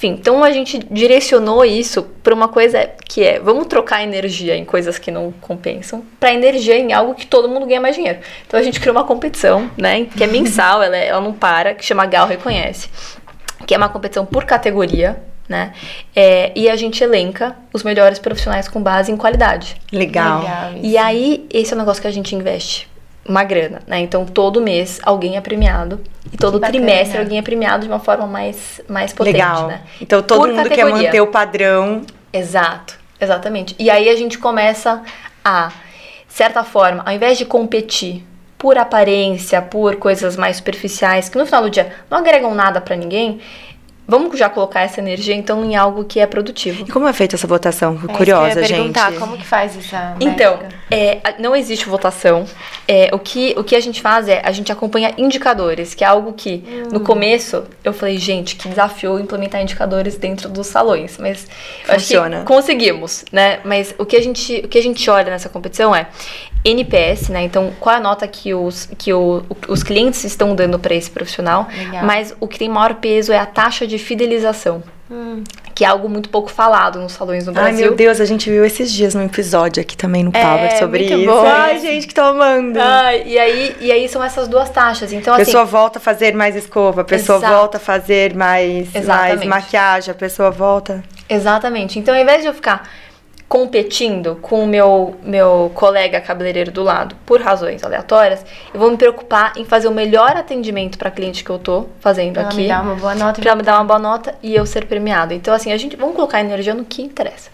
[0.00, 4.64] enfim, então a gente direcionou isso para uma coisa que é, vamos trocar energia em
[4.64, 8.18] coisas que não compensam, para energia em algo que todo mundo ganha mais dinheiro.
[8.46, 11.74] Então a gente criou uma competição, né, que é mensal, ela, é- ela não para,
[11.74, 12.88] que chama Gal Reconhece,
[13.66, 15.74] que é uma competição por categoria, né,
[16.16, 19.76] é, e a gente elenca os melhores profissionais com base em qualidade.
[19.92, 20.40] Legal.
[20.40, 20.70] Legal.
[20.82, 22.88] E aí, esse é um negócio que a gente investe
[23.26, 24.00] uma grana, né?
[24.00, 26.00] Então, todo mês alguém é premiado
[26.32, 26.78] e todo bacana.
[26.78, 29.68] trimestre alguém é premiado de uma forma mais, mais potente, Legal.
[29.68, 29.82] né?
[30.00, 31.06] Então todo Por mundo quer categoria.
[31.06, 32.02] manter o padrão.
[32.32, 33.74] Exato, exatamente.
[33.78, 35.02] E aí a gente começa
[35.44, 35.70] a,
[36.28, 38.24] certa forma, ao invés de competir
[38.56, 42.94] por aparência, por coisas mais superficiais, que no final do dia não agregam nada pra
[42.94, 43.40] ninguém,
[44.10, 46.84] vamos já colocar essa energia então em algo que é produtivo.
[46.86, 47.98] E como é feita essa votação?
[48.08, 48.76] É Curiosa, gente.
[48.76, 50.58] perguntar, como que faz essa Então,
[50.90, 52.44] é, não existe votação.
[52.88, 56.06] É, o, que, o que a gente faz é, a gente acompanha indicadores, que é
[56.08, 61.16] algo que, no começo, eu falei, gente, que desafio implementar indicadores dentro dos salões.
[61.16, 61.46] Mas
[61.84, 62.40] Funciona.
[62.40, 63.60] que conseguimos, né?
[63.64, 66.08] Mas o que, a gente, o que a gente olha nessa competição é
[66.64, 67.42] NPS, né?
[67.42, 71.10] Então, qual é a nota que os, que o- os clientes estão dando para esse
[71.10, 71.66] profissional?
[71.76, 72.04] Legal.
[72.04, 75.42] Mas o que tem maior peso é a taxa de fidelização, Hum.
[75.74, 77.86] que é algo muito pouco falado nos salões no Ai, Brasil.
[77.86, 81.04] meu Deus, a gente viu esses dias num episódio aqui também no Power É, sobre
[81.04, 81.26] isso.
[81.26, 82.78] bom Ai, gente, que tô amando.
[82.80, 85.12] Ai, e aí, e aí são essas duas taxas.
[85.12, 87.54] Então, a assim, pessoa volta a fazer mais escova, a pessoa Exato.
[87.54, 91.02] volta a fazer mais, mais maquiagem, a pessoa volta.
[91.28, 91.98] exatamente.
[91.98, 92.88] Então, ao invés de eu ficar
[93.50, 98.96] competindo com o meu, meu colega cabeleireiro do lado por razões aleatórias, eu vou me
[98.96, 102.62] preocupar em fazer o melhor atendimento para cliente que eu tô fazendo Pra ela aqui.
[102.62, 103.42] me dar uma boa nota.
[103.42, 105.34] Pra me dar uma boa nota e eu ser premiado.
[105.34, 107.50] Então, assim, a gente vamos colocar energia no que interessa.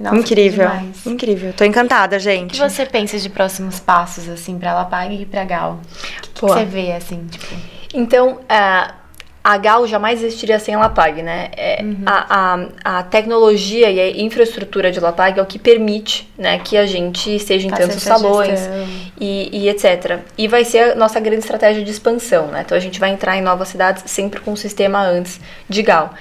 [0.00, 0.66] Nossa, Incrível.
[0.66, 1.06] demais.
[1.06, 1.52] Incrível.
[1.54, 2.58] Tô encantada, O que gente.
[2.58, 5.72] você pensa de próximos passos, assim, pra Lapag e pra Gal?
[5.72, 7.54] O que, que você vê, assim, tipo...
[7.92, 8.94] Então, a,
[9.48, 11.48] a Gal jamais existiria sem a Lapag, né?
[11.56, 16.58] É, a, a, a tecnologia e a infraestrutura de Lapag é o que permite né,
[16.58, 18.60] que a gente esteja em tantos salões
[19.18, 20.18] e, e etc.
[20.36, 22.60] E vai ser a nossa grande estratégia de expansão, né?
[22.62, 26.12] Então a gente vai entrar em novas cidades sempre com o sistema antes de Gal.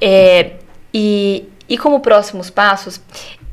[0.00, 0.52] É,
[0.94, 3.00] e, e como próximos passos,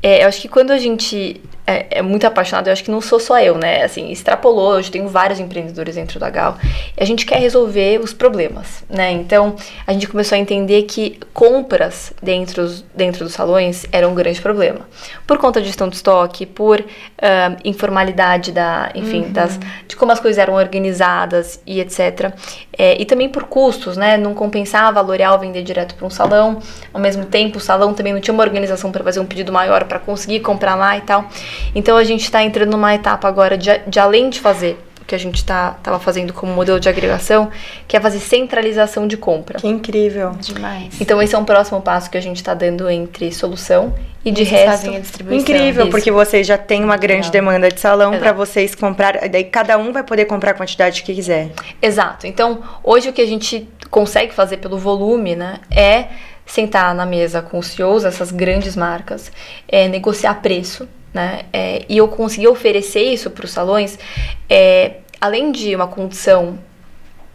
[0.00, 3.00] é, eu acho que quando a gente é, é muito apaixonado, eu acho que não
[3.00, 3.82] sou só eu, né?
[3.84, 6.58] Assim, extrapolou, hoje tenho vários empreendedores dentro da Gal.
[6.96, 9.10] E a gente quer resolver os problemas, né?
[9.12, 14.14] Então, a gente começou a entender que compras dentro, dos- dentro dos salões eram um
[14.14, 14.80] grande problema.
[15.26, 16.84] Por conta de gestão de estoque, por
[17.22, 22.32] ah, informalidade da, enfim, das, de como as coisas eram organizadas e etc.
[22.76, 24.16] É, e também por custos, né?
[24.16, 26.58] Não compensava a L'Oréal vender direto para um salão.
[26.92, 29.84] Ao mesmo tempo, o salão também não tinha uma organização para fazer um pedido maior
[29.84, 31.24] para conseguir comprar lá e tal.
[31.74, 35.14] Então a gente está entrando numa etapa agora de, de além de fazer o que
[35.14, 37.50] a gente tá, tava fazendo como modelo de agregação,
[37.86, 39.58] que é fazer centralização de compra.
[39.58, 40.30] Que incrível.
[40.40, 40.98] Demais.
[40.98, 44.46] Então esse é um próximo passo que a gente está dando entre solução e de
[44.46, 44.70] Vocês resto.
[44.70, 45.42] fazem a distribuição.
[45.42, 45.90] Incrível, Isso.
[45.90, 47.32] porque vocês já têm uma grande Legal.
[47.32, 49.28] demanda de salão pra vocês comprar.
[49.28, 51.50] Daí cada um vai poder comprar a quantidade que quiser.
[51.82, 52.26] Exato.
[52.26, 56.06] Então, hoje o que a gente consegue fazer pelo volume, né, é
[56.46, 59.30] sentar na mesa com os CEOs dessas grandes marcas,
[59.68, 61.42] é, negociar preço, né?
[61.52, 63.96] É, e eu conseguir oferecer isso para os salões,
[64.50, 66.58] é, além de uma condição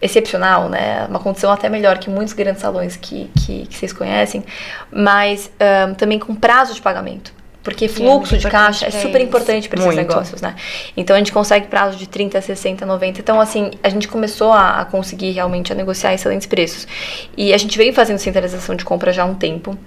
[0.01, 1.05] excepcional, né?
[1.09, 4.43] Uma condição até melhor que muitos grandes salões que, que, que vocês conhecem,
[4.91, 5.49] mas
[5.87, 7.39] um, também com prazo de pagamento.
[7.61, 10.55] Porque fluxo é de caixa é super importante para esses negócios, né?
[10.95, 13.19] Então a gente consegue prazo de 30, 60, 90.
[13.19, 16.87] Então, assim, a gente começou a, a conseguir realmente a negociar excelentes preços.
[17.35, 19.77] E a gente veio fazendo centralização de compra já há um tempo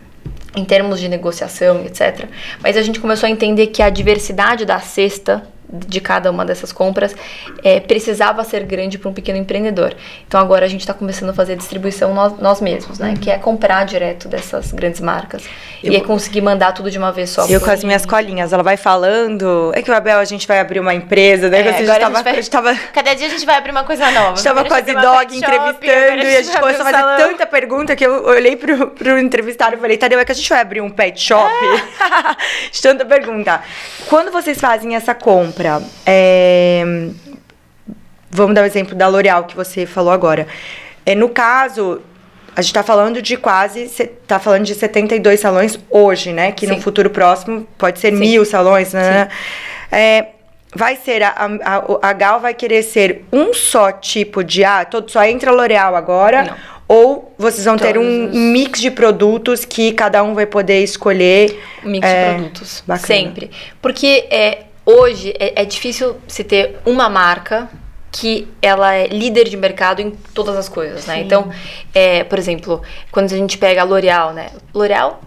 [0.55, 2.27] em termos de negociação, etc.
[2.63, 5.43] Mas a gente começou a entender que a diversidade da cesta
[5.73, 7.15] de cada uma dessas compras
[7.63, 9.95] é, precisava ser grande para um pequeno empreendedor.
[10.27, 13.11] Então agora a gente está começando a fazer distribuição nós, nós mesmos, né?
[13.11, 13.17] Uhum.
[13.17, 15.45] Que é comprar direto dessas grandes marcas
[15.83, 17.47] eu, e é conseguir mandar tudo de uma vez só.
[17.47, 19.73] Eu com as minhas colinhas, ela vai falando.
[19.75, 21.59] É que o Abel a gente vai abrir uma empresa, né?
[21.59, 22.75] É, agora a gente, vai, a gente tava...
[22.93, 24.33] Cada dia a gente vai abrir uma coisa nova.
[24.33, 27.29] A gente tava com a Dog entrevistando e a gente começou a fazer salão.
[27.29, 30.49] tanta pergunta que eu olhei pro, pro entrevistado e falei, Tadeu, é que a gente
[30.49, 31.51] vai abrir um pet shop?
[31.51, 31.93] É.
[32.71, 33.63] de tanta pergunta.
[34.09, 35.62] Quando vocês fazem essa compra,
[36.07, 36.85] é,
[38.31, 40.47] vamos dar o um exemplo da L'Oréal que você falou agora.
[41.05, 42.01] É, no caso,
[42.55, 46.53] a gente está falando de quase, está falando de 72 salões hoje, né?
[46.53, 46.75] Que Sim.
[46.75, 48.19] no futuro próximo pode ser Sim.
[48.19, 49.29] mil salões, né?
[49.91, 50.27] É,
[50.75, 55.11] vai ser, a, a, a, Gal vai querer ser um só tipo de, ah, todo,
[55.11, 56.45] só entra L'Oréal agora?
[56.45, 56.73] Não.
[56.89, 58.37] Ou vocês vão Todos ter um os...
[58.37, 61.59] mix de produtos que cada um vai poder escolher?
[61.83, 62.85] Um mix é, de produtos.
[62.87, 63.07] Bacana.
[63.07, 63.51] Sempre.
[63.81, 67.69] Porque é, hoje é, é difícil se ter uma marca
[68.11, 71.17] que ela é líder de mercado em todas as coisas, né?
[71.17, 71.21] Sim.
[71.23, 71.51] Então,
[71.95, 74.51] é, por exemplo, quando a gente pega a L'Oreal, né?
[74.75, 75.21] L'Oreal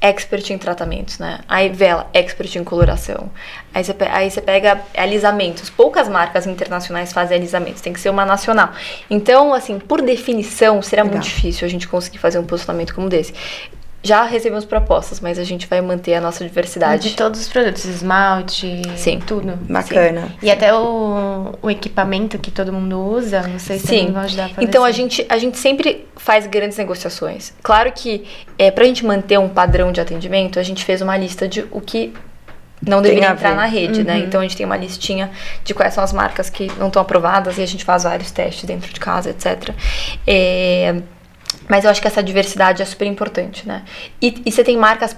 [0.00, 1.40] expert em tratamentos, né?
[1.48, 3.30] Aí Vela, expert em coloração.
[3.72, 5.70] Aí você, aí você pega alisamentos.
[5.70, 8.70] Poucas marcas internacionais fazem alisamentos, tem que ser uma nacional.
[9.10, 11.18] Então, assim, por definição, será Legal.
[11.18, 13.34] muito difícil a gente conseguir fazer um posicionamento como desse
[14.06, 17.10] já recebemos propostas, mas a gente vai manter a nossa diversidade.
[17.10, 19.18] De todos os produtos, esmalte, Sim.
[19.18, 19.58] tudo.
[19.68, 20.28] Bacana.
[20.28, 20.32] Sim.
[20.42, 24.12] E até o, o equipamento que todo mundo usa, não sei se Sim.
[24.12, 27.52] vão ajudar a Então, a gente, a gente sempre faz grandes negociações.
[27.62, 28.24] Claro que,
[28.56, 31.66] é, para a gente manter um padrão de atendimento, a gente fez uma lista de
[31.70, 32.14] o que
[32.86, 34.14] não deveria entrar na rede, né?
[34.14, 34.20] uhum.
[34.20, 34.26] né?
[34.26, 35.30] Então a gente tem uma listinha
[35.64, 38.64] de quais são as marcas que não estão aprovadas e a gente faz vários testes
[38.64, 39.70] dentro de casa, etc.
[40.26, 40.96] É,
[41.68, 43.84] mas eu acho que essa diversidade é super importante, né?
[44.20, 45.16] E, e você tem marcas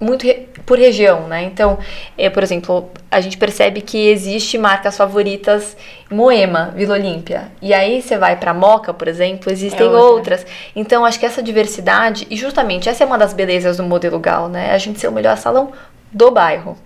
[0.00, 1.42] muito re, por região, né?
[1.42, 1.78] Então,
[2.16, 5.76] é, por exemplo, a gente percebe que existe marcas favoritas
[6.10, 7.50] Moema, Vila Olímpia.
[7.60, 10.46] E aí você vai para Moca, por exemplo, existem é outras.
[10.74, 14.48] Então, acho que essa diversidade, e justamente essa é uma das belezas do modelo Gal,
[14.48, 14.72] né?
[14.72, 15.72] A gente ser o melhor salão
[16.12, 16.76] do bairro,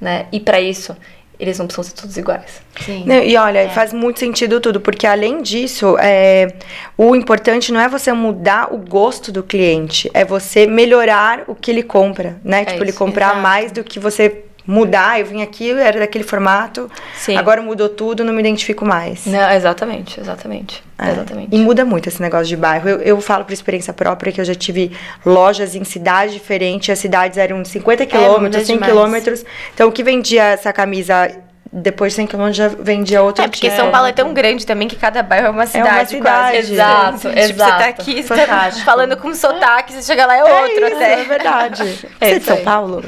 [0.00, 0.26] né?
[0.32, 0.96] E para isso,
[1.40, 2.62] eles não precisam ser todos iguais.
[2.84, 3.04] Sim.
[3.24, 3.68] e olha, é.
[3.70, 6.48] faz muito sentido tudo, porque além disso, é,
[6.96, 11.70] o importante não é você mudar o gosto do cliente, é você melhorar o que
[11.70, 12.62] ele compra, né?
[12.62, 13.42] É tipo, isso, ele comprar exato.
[13.42, 17.36] mais do que você mudar, eu vim aqui, era daquele formato, Sim.
[17.36, 19.26] agora mudou tudo, não me identifico mais.
[19.26, 20.82] Não, exatamente, exatamente.
[20.96, 21.10] É.
[21.10, 21.48] exatamente.
[21.54, 22.88] E muda muito esse negócio de bairro.
[22.88, 24.92] Eu, eu falo por experiência própria que eu já tive
[25.26, 29.44] lojas em cidades diferentes, as cidades eram 50 é, quilômetros, é, 100 quilômetros.
[29.74, 31.30] Então, o que vendia essa camisa
[31.72, 34.88] depois de 100 km já vendia outro É, porque São Paulo é tão grande também
[34.88, 35.88] que cada bairro é uma cidade.
[35.88, 36.52] É uma cidade.
[36.52, 36.72] Quase.
[36.72, 37.52] Exato, tipo, exato.
[37.52, 40.96] você tá aqui, você tá falando com sotaque, você chega lá é outro é isso,
[40.96, 41.12] até.
[41.12, 41.82] É verdade.
[42.20, 43.04] É você é de São Paulo?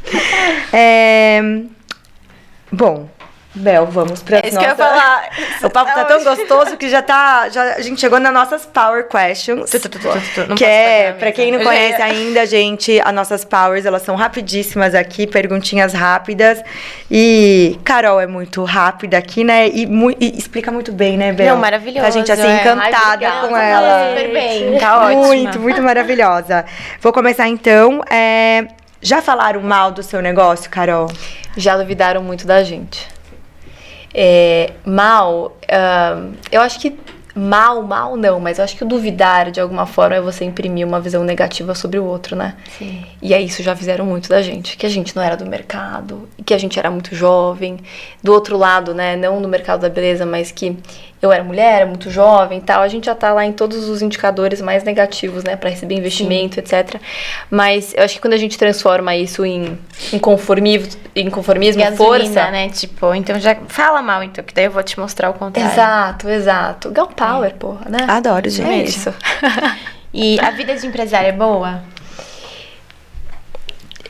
[0.72, 1.40] é...
[2.70, 3.08] Bom,
[3.58, 4.74] Bel, vamos para é isso nossa...
[4.74, 5.28] que eu ia falar.
[5.62, 9.06] o papo tá tão gostoso que já tá, já a gente chegou nas nossas power
[9.08, 13.84] questions, tu, tu, tu, que é para quem não conhece ainda, gente, as nossas powers,
[13.84, 16.62] elas são rapidíssimas aqui, perguntinhas rápidas.
[17.10, 19.68] E Carol é muito rápida aqui, né?
[19.68, 19.88] E,
[20.20, 21.54] e explica muito bem, né, Bel?
[21.54, 22.06] Não, maravilhosa.
[22.06, 22.60] A gente assim é.
[22.60, 24.08] encantada Ai, com ela.
[24.10, 25.26] Super bem, tá ótimo.
[25.26, 26.64] Muito, muito maravilhosa.
[27.00, 28.66] Vou começar então, é...
[29.00, 31.08] Já falaram mal do seu negócio, Carol?
[31.56, 33.17] Já duvidaram muito da gente
[34.14, 36.98] é, mal, uh, eu acho que
[37.38, 40.86] mal, mal não, mas eu acho que o duvidar de alguma forma é você imprimir
[40.86, 42.54] uma visão negativa sobre o outro, né?
[42.76, 43.04] Sim.
[43.22, 46.28] E aí isso já fizeram muito da gente, que a gente não era do mercado,
[46.44, 47.78] que a gente era muito jovem.
[48.22, 50.76] Do outro lado, né, não no mercado da beleza, mas que
[51.20, 54.02] eu era mulher, muito jovem e tal, a gente já tá lá em todos os
[54.02, 56.60] indicadores mais negativos, né, para receber investimento, Sim.
[56.60, 57.00] etc.
[57.50, 59.76] Mas eu acho que quando a gente transforma isso em,
[60.12, 64.66] em conformismo, em conformismo, Gasolina, força, né, tipo, então já fala mal então, que daí
[64.66, 65.72] eu vou te mostrar o contrário.
[65.72, 66.90] Exato, exato.
[66.90, 67.54] Gal Power, é.
[67.54, 67.98] porra, né?
[68.08, 68.68] Adoro, gente.
[68.68, 69.14] É isso.
[70.12, 71.82] e a vida de empresária é boa?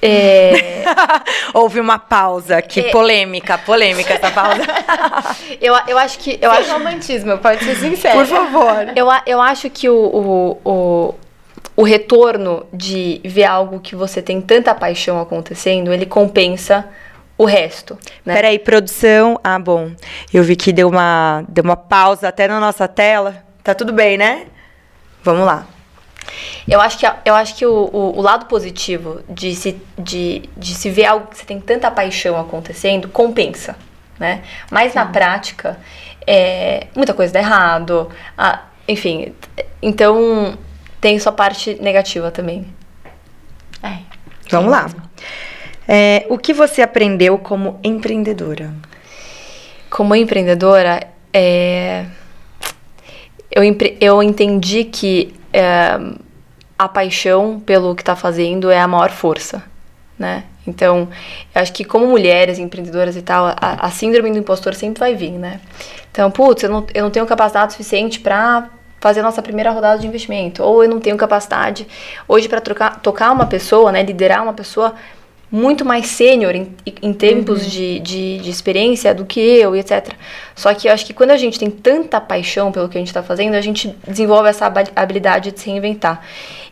[0.01, 0.85] É...
[1.53, 2.91] Houve uma pausa que é...
[2.91, 4.63] polêmica, polêmica essa pausa.
[5.61, 6.39] eu, eu acho que.
[6.41, 6.73] Eu Sem acho...
[6.73, 8.19] romantismo, pode ser sincero.
[8.19, 8.93] Por favor.
[8.95, 11.15] Eu, eu acho que o, o, o
[11.79, 16.85] o retorno de ver algo que você tem tanta paixão acontecendo, ele compensa
[17.39, 18.35] o resto, né?
[18.35, 19.39] Peraí, produção.
[19.43, 19.93] Ah, bom.
[20.35, 23.43] Eu vi que deu uma, deu uma pausa até na nossa tela.
[23.63, 24.47] Tá tudo bem, né?
[25.23, 25.65] Vamos lá.
[26.67, 30.43] Eu acho que, a- eu acho que o, o, o lado positivo de se, de,
[30.57, 33.77] de se ver algo que você tem tanta paixão acontecendo compensa,
[34.19, 34.43] né?
[34.71, 35.79] Mas na prática,
[36.27, 39.33] é, muita coisa dá errado, ah, enfim.
[39.81, 40.59] Então,
[41.01, 42.67] tem sua parte negativa também.
[43.83, 43.99] É.
[44.51, 44.87] Vamos lá.
[45.91, 48.75] É, o que você aprendeu como empreendedora?
[49.89, 52.05] Como empreendedora, é,
[53.51, 55.99] eu, empre- eu entendi que é,
[56.79, 59.65] a paixão pelo que está fazendo é a maior força,
[60.19, 60.45] né?
[60.67, 61.09] Então,
[61.55, 65.15] eu acho que como mulheres empreendedoras e tal, a, a síndrome do impostor sempre vai
[65.15, 65.59] vir, né?
[66.13, 68.69] Então, putz, eu não, eu não tenho capacidade suficiente para
[69.01, 71.87] fazer a nossa primeira rodada de investimento, ou eu não tenho capacidade
[72.27, 72.61] hoje para
[72.91, 74.95] tocar uma pessoa, né, liderar uma pessoa
[75.51, 80.13] muito mais sênior em, em tempos de, de, de experiência do que eu etc.
[80.55, 83.09] Só que eu acho que quando a gente tem tanta paixão pelo que a gente
[83.09, 86.23] está fazendo, a gente desenvolve essa habilidade de se reinventar.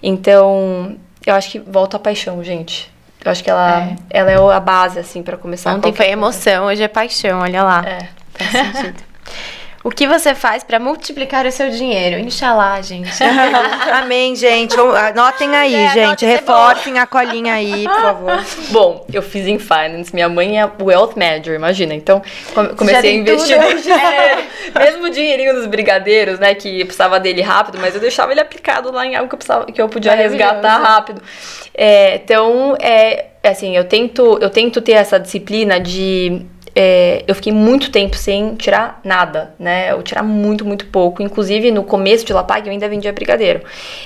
[0.02, 0.96] Então,
[1.26, 2.92] eu acho que volta a paixão, gente.
[3.24, 6.66] Eu acho que ela é, ela é a base, assim, para começar Ontem foi emoção,
[6.66, 7.82] hoje é paixão, olha lá.
[7.82, 7.96] coisa.
[7.96, 8.08] É,
[8.44, 9.02] faz sentido.
[9.86, 12.18] O que você faz pra multiplicar o seu dinheiro?
[12.18, 13.08] Inxalá, gente.
[13.92, 14.74] Amém, gente.
[14.76, 16.24] Anotem aí, É, gente.
[16.24, 18.44] é Reforcem a colinha aí, por favor.
[18.70, 20.12] Bom, eu fiz em finance.
[20.12, 21.94] Minha mãe é wealth manager, imagina.
[21.94, 22.20] Então,
[22.52, 23.70] come- comecei a investir tudo.
[23.76, 24.42] no dinheiro.
[24.76, 26.52] Mesmo o dinheirinho dos brigadeiros, né?
[26.52, 29.38] Que eu precisava dele rápido, mas eu deixava ele aplicado lá em algo que eu,
[29.38, 31.22] precisava, que eu podia resgatar rápido.
[31.72, 36.44] É, então, é, assim, eu tento, eu tento ter essa disciplina de.
[36.78, 39.90] É, eu fiquei muito tempo sem tirar nada, né?
[39.90, 41.22] Eu tirar muito, muito pouco.
[41.22, 43.62] Inclusive, no começo de Lapag, eu ainda vendia brigadeiro.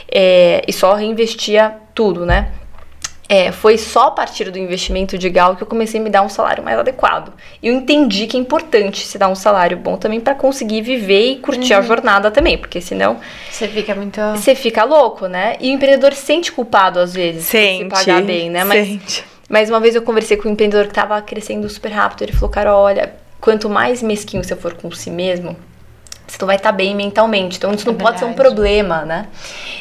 [0.08, 2.52] É, e só reinvestia tudo, né?
[3.28, 6.22] É, foi só a partir do investimento de Gal que eu comecei a me dar
[6.22, 7.32] um salário mais adequado.
[7.60, 11.32] E eu entendi que é importante se dar um salário bom também para conseguir viver
[11.32, 13.18] e curtir a jornada também, porque senão
[13.50, 14.20] Você fica muito.
[14.34, 15.56] você fica louco, né?
[15.60, 17.84] E o empreendedor se sente culpado às vezes Sente.
[17.88, 18.64] por se pagar bem, né?
[18.64, 19.29] Mas, Sente.
[19.50, 22.48] Mas uma vez eu conversei com um empreendedor que tava crescendo super rápido, ele falou:
[22.48, 25.56] "Cara, olha, quanto mais mesquinho você for com si mesmo,
[26.26, 27.56] você não vai estar bem mentalmente.
[27.58, 28.48] Então isso não pode ser um verdade.
[28.48, 29.26] problema, né?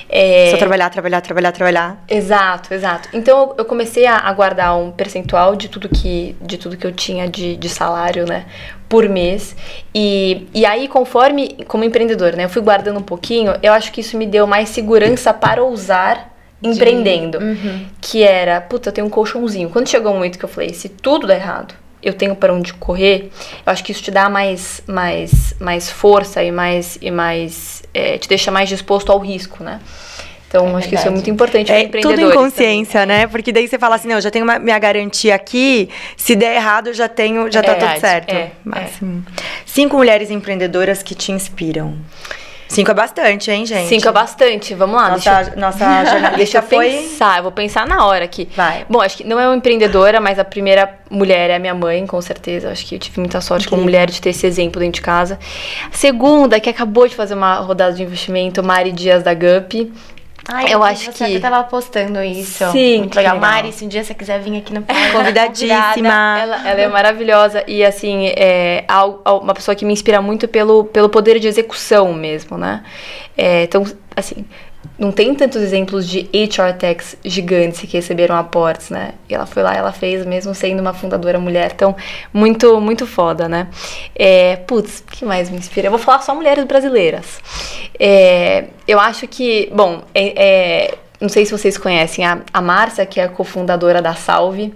[0.09, 2.03] É, Só trabalhar, trabalhar, trabalhar, trabalhar.
[2.09, 3.07] Exato, exato.
[3.13, 6.91] Então eu- comecei a, a guardar um percentual de tudo que, de tudo que eu
[6.91, 8.45] tinha de, de salário, né?
[8.87, 9.55] Por mês.
[9.93, 12.45] E, e aí, conforme, como empreendedor, né?
[12.45, 16.33] Eu fui guardando um pouquinho, eu acho que isso me deu mais segurança para ousar
[16.61, 17.39] empreendendo.
[17.39, 17.85] Uhum.
[18.01, 19.69] Que era, puta, eu tenho um colchãozinho.
[19.69, 22.73] Quando chegou um momento que eu falei, se tudo der errado, eu tenho para onde
[22.73, 23.29] correr,
[23.65, 26.97] eu acho que isso te dá mais, mais, mais força e mais.
[27.01, 29.79] E mais é, te deixa mais disposto ao risco, né?
[30.47, 31.13] Então, É acho que isso é verdade.
[31.13, 33.27] muito importante para É tudo em consciência, né?
[33.27, 36.55] Porque daí você fala assim, não, eu já tenho uma, minha garantia aqui, se der
[36.55, 38.33] errado, eu já tenho, já tá Verdade, tudo certo.
[38.33, 39.23] é, Máximo.
[39.63, 41.95] Cinco mulheres empreendedoras que te inspiram.
[42.69, 43.89] Cinco é bastante, hein, gente?
[43.89, 44.75] Cinco é bastante.
[44.75, 45.59] Vamos lá, deixa Nossa, eu...
[45.59, 46.89] nossa Deixa jornalista eu foi...
[46.89, 48.47] pensar, eu vou pensar na hora aqui.
[48.55, 48.85] Vai.
[48.87, 52.05] Bom, acho que não é uma empreendedora, mas a primeira mulher é a minha mãe,
[52.05, 52.71] com certeza.
[52.71, 53.99] Acho que eu tive muita sorte como Incrível.
[54.01, 55.39] mulher de ter esse exemplo dentro de casa.
[55.91, 59.91] A segunda, que acabou de fazer uma rodada de investimento, Mari Dias da GUP.
[60.51, 62.65] Ai, Eu acho você que- até tava postando isso.
[62.71, 63.35] Sim, Muito legal.
[63.35, 63.51] legal.
[63.51, 66.39] Mari, se um dia você quiser vir aqui no Convidadíssima.
[66.39, 68.83] Ela, ela é maravilhosa e, assim, é
[69.41, 72.83] uma pessoa que me inspira muito pelo, pelo poder de execução mesmo, né?
[73.37, 73.83] É, então,
[74.15, 74.43] assim,
[74.97, 79.13] não tem tantos exemplos de HR techs gigantes que receberam aportes, né?
[79.29, 81.71] E ela foi lá, ela fez, mesmo sendo uma fundadora mulher.
[81.73, 81.95] Então,
[82.33, 83.67] muito, muito foda, né?
[84.15, 85.87] É, putz, que mais me inspira?
[85.87, 87.39] Eu vou falar só mulheres brasileiras.
[87.97, 90.33] É, eu acho que, bom, é-
[90.87, 94.73] é, não sei se vocês conhecem a, a Márcia, que é a cofundadora da Salve.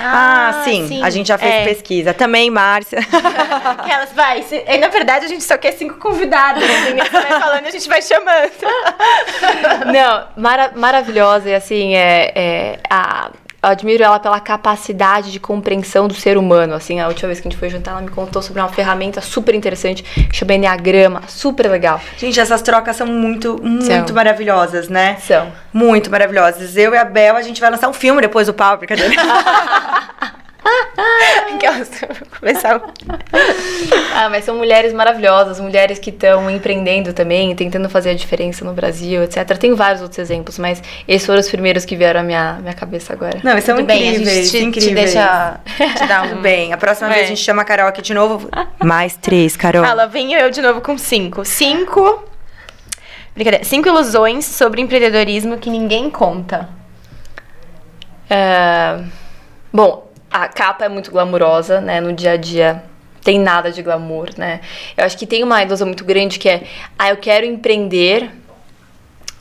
[0.00, 1.64] Ah, sim, a gente já fez é.
[1.64, 2.14] pesquisa.
[2.14, 2.98] Também, Márcia.
[3.78, 4.42] Aquelas, vai.
[4.42, 6.62] se- e, na verdade, a gente só quer cinco convidados.
[6.62, 7.04] entendeu?
[7.04, 8.50] Você vai falando a gente vai chamando.
[9.92, 13.30] Não, mara- maravilhosa e assim, é, é, a,
[13.62, 17.50] admiro ela pela capacidade de compreensão do ser humano, assim, a última vez que a
[17.50, 21.70] gente foi jantar, ela me contou sobre uma ferramenta super interessante, que chama Enneagrama, super
[21.70, 22.00] legal.
[22.18, 24.14] Gente, essas trocas são muito, muito São.
[24.14, 25.16] maravilhosas, né?
[25.20, 25.52] São.
[25.72, 26.76] Muito maravilhosas.
[26.76, 29.14] Eu e a Bel, a gente vai lançar um filme depois do pau, brincadeira.
[31.54, 31.90] Aquelas,
[32.38, 32.80] começar.
[34.14, 38.72] Ah, mas são mulheres maravilhosas, mulheres que estão empreendendo também, tentando fazer a diferença no
[38.72, 39.56] Brasil, etc.
[39.58, 43.12] Tem vários outros exemplos, mas esses foram os primeiros que vieram à minha, minha cabeça
[43.12, 43.40] agora.
[43.42, 45.14] Não, são Tudo bem, a incríveis, gente te, te incríveis.
[45.14, 45.60] deixa
[45.96, 46.40] te dar um.
[46.42, 46.72] bem.
[46.72, 48.48] A próxima vez a gente chama a Carol aqui de novo.
[48.82, 49.84] Mais três, Carol.
[49.84, 51.44] Ah, lá venho eu de novo com cinco.
[51.44, 52.24] Cinco
[53.34, 53.64] Brincadeira.
[53.64, 56.68] Cinco ilusões sobre empreendedorismo que ninguém conta.
[58.28, 58.98] É,
[59.72, 62.00] Bom, a capa é muito glamurosa, né?
[62.00, 62.82] No dia a dia
[63.22, 64.60] tem nada de glamour, né?
[64.96, 66.62] Eu acho que tem uma ilusão muito grande que é,
[66.98, 68.30] ah, eu quero empreender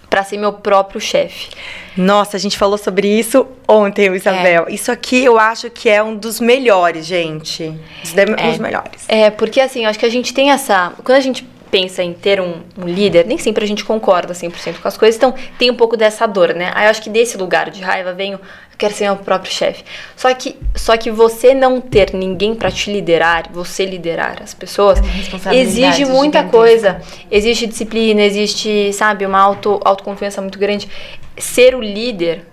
[0.09, 1.49] para ser meu próprio chefe.
[1.95, 4.15] Nossa, a gente falou sobre isso ontem, É.
[4.15, 4.65] Isabel.
[4.67, 7.73] Isso aqui eu acho que é um dos melhores, gente.
[8.03, 8.49] Os de- É.
[8.49, 9.05] os melhores.
[9.07, 10.91] É, porque assim, eu acho que a gente tem essa.
[11.03, 14.79] Quando a gente pensa em ter um, um líder, nem sempre a gente concorda 100%
[14.81, 16.71] com as coisas, então tem um pouco dessa dor, né?
[16.75, 18.37] Aí eu acho que desse lugar de raiva vem o.
[18.37, 19.83] Eu quero ser meu próprio chefe.
[20.15, 24.99] Só que, só que você não ter ninguém pra te liderar, você liderar as pessoas,
[25.45, 26.49] É exige muita gigantesca.
[26.49, 27.01] coisa.
[27.29, 30.89] Existe disciplina, existe, sabe, uma auto, autoconfiança muito grande.
[31.37, 32.45] Ser o líder,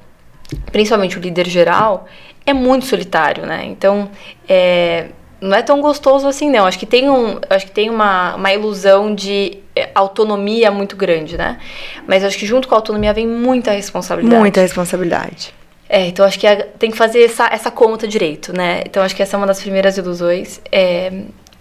[0.70, 2.06] principalmente o líder geral,
[2.44, 3.64] é muito solitário, né?
[3.64, 4.10] Então,
[4.48, 5.06] é,
[5.41, 6.66] não é tão gostoso assim, não.
[6.66, 11.36] Acho que tem, um, acho que tem uma, uma ilusão de é, autonomia muito grande,
[11.36, 11.59] né?
[12.07, 14.41] Mas acho que junto com a autonomia vem muita responsabilidade.
[14.41, 15.55] Muita responsabilidade.
[15.89, 16.47] É, então acho que
[16.78, 18.82] tem que fazer essa, essa conta direito, né?
[18.84, 20.61] Então acho que essa é uma das primeiras ilusões.
[20.70, 21.11] É,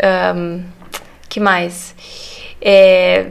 [0.03, 0.63] ahn,
[1.30, 1.95] que mais?
[2.61, 3.28] É,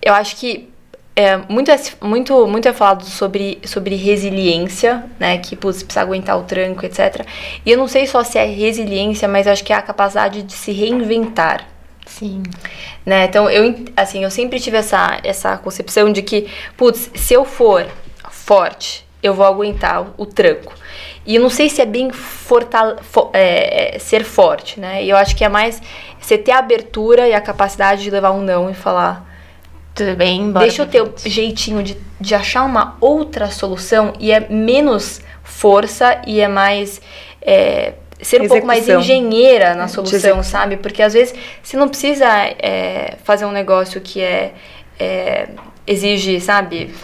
[0.00, 0.72] eu acho que
[1.16, 5.38] é, muito, é, muito, muito é falado sobre, sobre resiliência, né?
[5.38, 7.24] Que putz, precisa aguentar o tranco, etc.
[7.64, 10.52] E eu não sei só se é resiliência, mas acho que é a capacidade de
[10.52, 11.66] se reinventar
[12.06, 12.42] Sim.
[13.04, 13.24] né?
[13.24, 17.86] Então, eu, assim, eu sempre tive essa, essa concepção de que, putz, se eu for
[18.30, 20.72] forte, eu vou aguentar o, o tranco.
[21.26, 25.02] E eu não sei se é bem fortale fo- é, é, ser forte, né?
[25.02, 25.80] E eu acho que é mais
[26.20, 29.24] você ter a abertura e a capacidade de levar um não e falar,
[29.94, 31.30] Tudo bem, bora deixa eu pra ter o frente.
[31.30, 37.00] jeitinho de, de achar uma outra solução e é menos força e é mais.
[37.40, 39.00] é, ser um pouco mais Execução.
[39.02, 40.42] engenheira na De solução, execução.
[40.42, 40.76] sabe?
[40.78, 42.26] Porque às vezes você não precisa
[42.58, 44.54] é, fazer um negócio que é,
[44.98, 45.48] é,
[45.86, 46.94] exige, sabe?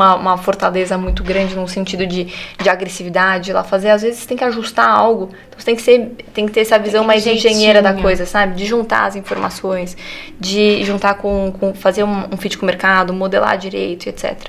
[0.00, 2.24] Uma, uma fortaleza muito grande no sentido de,
[2.58, 3.90] de agressividade lá fazer.
[3.90, 5.28] Às vezes você tem que ajustar algo.
[5.48, 8.02] Então você tem que, ser, tem que ter essa visão mais engenheira da jeitinho.
[8.02, 8.54] coisa, sabe?
[8.54, 9.96] De juntar as informações,
[10.38, 14.48] de juntar com, com fazer um, um fit com o mercado, modelar direito, etc.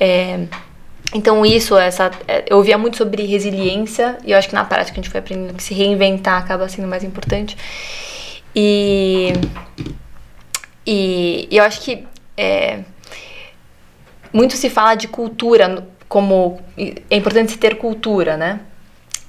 [0.00, 0.40] É,
[1.14, 4.92] então isso, essa, é, eu ouvia muito sobre resiliência e eu acho que na prática
[4.92, 7.56] a gente foi aprendendo que se reinventar acaba sendo mais importante.
[8.54, 9.32] E,
[10.86, 12.80] e, e eu acho que é,
[14.32, 18.60] muito se fala de cultura como é importante se ter cultura, né?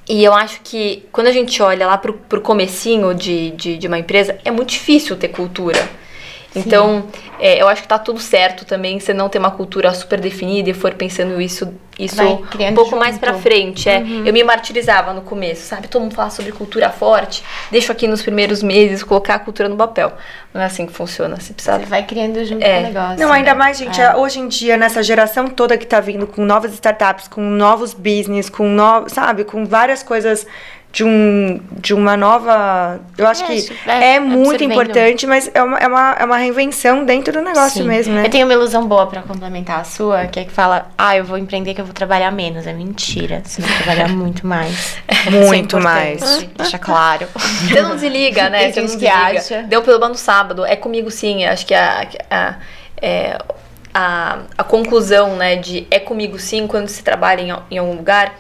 [0.10, 3.88] E eu acho que quando a gente olha lá pro, pro comecinho de, de, de
[3.88, 5.78] uma empresa, é muito difícil ter cultura.
[6.56, 7.06] Então,
[7.40, 10.70] é, eu acho que tá tudo certo também você não ter uma cultura super definida
[10.70, 12.98] e for pensando isso, isso Vai um pouco junto.
[13.00, 13.88] mais pra frente.
[13.88, 14.00] É.
[14.26, 15.88] Eu me martirizava no começo, sabe?
[15.88, 17.42] Todo mundo fala sobre cultura forte,
[17.72, 20.12] deixo aqui nos primeiros meses colocar a cultura no papel.
[20.54, 21.40] Não é assim que funciona.
[21.40, 22.74] Você precisa Você vai criando junto É.
[22.74, 23.20] com o negócio.
[23.26, 23.58] Não, ainda né?
[23.58, 24.14] mais, gente, É.
[24.18, 28.50] hoje em dia, nessa geração toda que tá vindo com novas startups, com novos business,
[28.50, 30.46] com novos, sabe, com várias coisas
[30.92, 33.00] de um de uma nova.
[33.18, 36.26] Eu acho É, que isso, é, é, muito importante, mas é uma, é, uma, é
[36.26, 37.88] uma reinvenção dentro do negócio Sim.
[37.88, 38.26] mesmo, né?
[38.26, 41.24] Eu tenho uma ilusão boa pra complementar a sua, que é que fala, ah, eu
[41.24, 42.68] vou empreender que eu vou trabalhar menos.
[42.68, 43.42] É mentira.
[43.46, 44.98] Você vai trabalhar muito mais.
[45.32, 46.48] Muito é mais.
[46.58, 47.28] Deixa claro.
[47.36, 48.72] Você não desliga, né?
[48.72, 49.40] Tem Você não que desliga.
[49.40, 49.64] acha.
[49.64, 50.66] Deu problema no sábado.
[50.66, 51.46] É comigo sim.
[51.46, 52.56] Acho que a, a,
[53.02, 53.38] é,
[53.94, 58.34] a, a conclusão, né, de é comigo sim, quando se trabalha em, em algum lugar,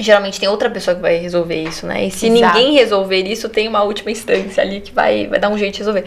[0.00, 2.04] geralmente tem outra pessoa que vai resolver isso, né?
[2.06, 2.58] E se Exato.
[2.58, 5.78] ninguém resolver isso, tem uma última instância ali que vai, vai dar um jeito de
[5.80, 6.04] resolver.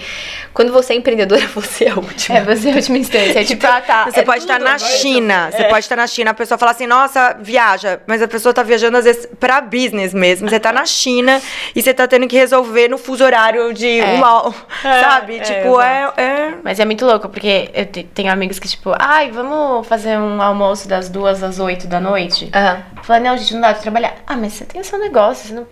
[0.53, 2.37] Quando você é empreendedora, você é a última.
[2.37, 3.39] É você a última instância.
[3.39, 4.05] É tipo, ah, tá.
[4.05, 6.71] Você é pode estar tudo na China, você pode estar na China, a pessoa fala
[6.71, 10.49] assim, nossa, viaja, mas a pessoa tá viajando às vezes pra business mesmo.
[10.49, 11.41] Você tá na China
[11.75, 14.13] e você tá tendo que resolver no fuso horário de É.
[14.13, 15.37] uma, sabe?
[15.37, 18.93] é, tipo, é, é Mas é muito louco, porque eu te- tenho amigos que, tipo,
[18.97, 22.49] ai, vamos fazer um almoço das duas às oito da noite?
[22.53, 22.83] Aham.
[23.03, 24.15] Fala, não, gente, não dá trabalhar.
[24.25, 25.67] Ah, mas você tem o seu negócio, você não.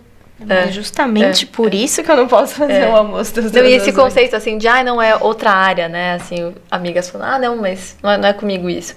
[0.48, 0.64] É.
[0.68, 1.48] É justamente É.
[1.54, 2.88] por isso que eu não posso fazer É.
[2.88, 5.88] o almoço das duas Não, e esse conceito assim de, ah, não é outra área,
[5.88, 6.14] né?
[6.14, 8.94] Assim, amigas falando, ah, não, mas não é, não é comigo isso.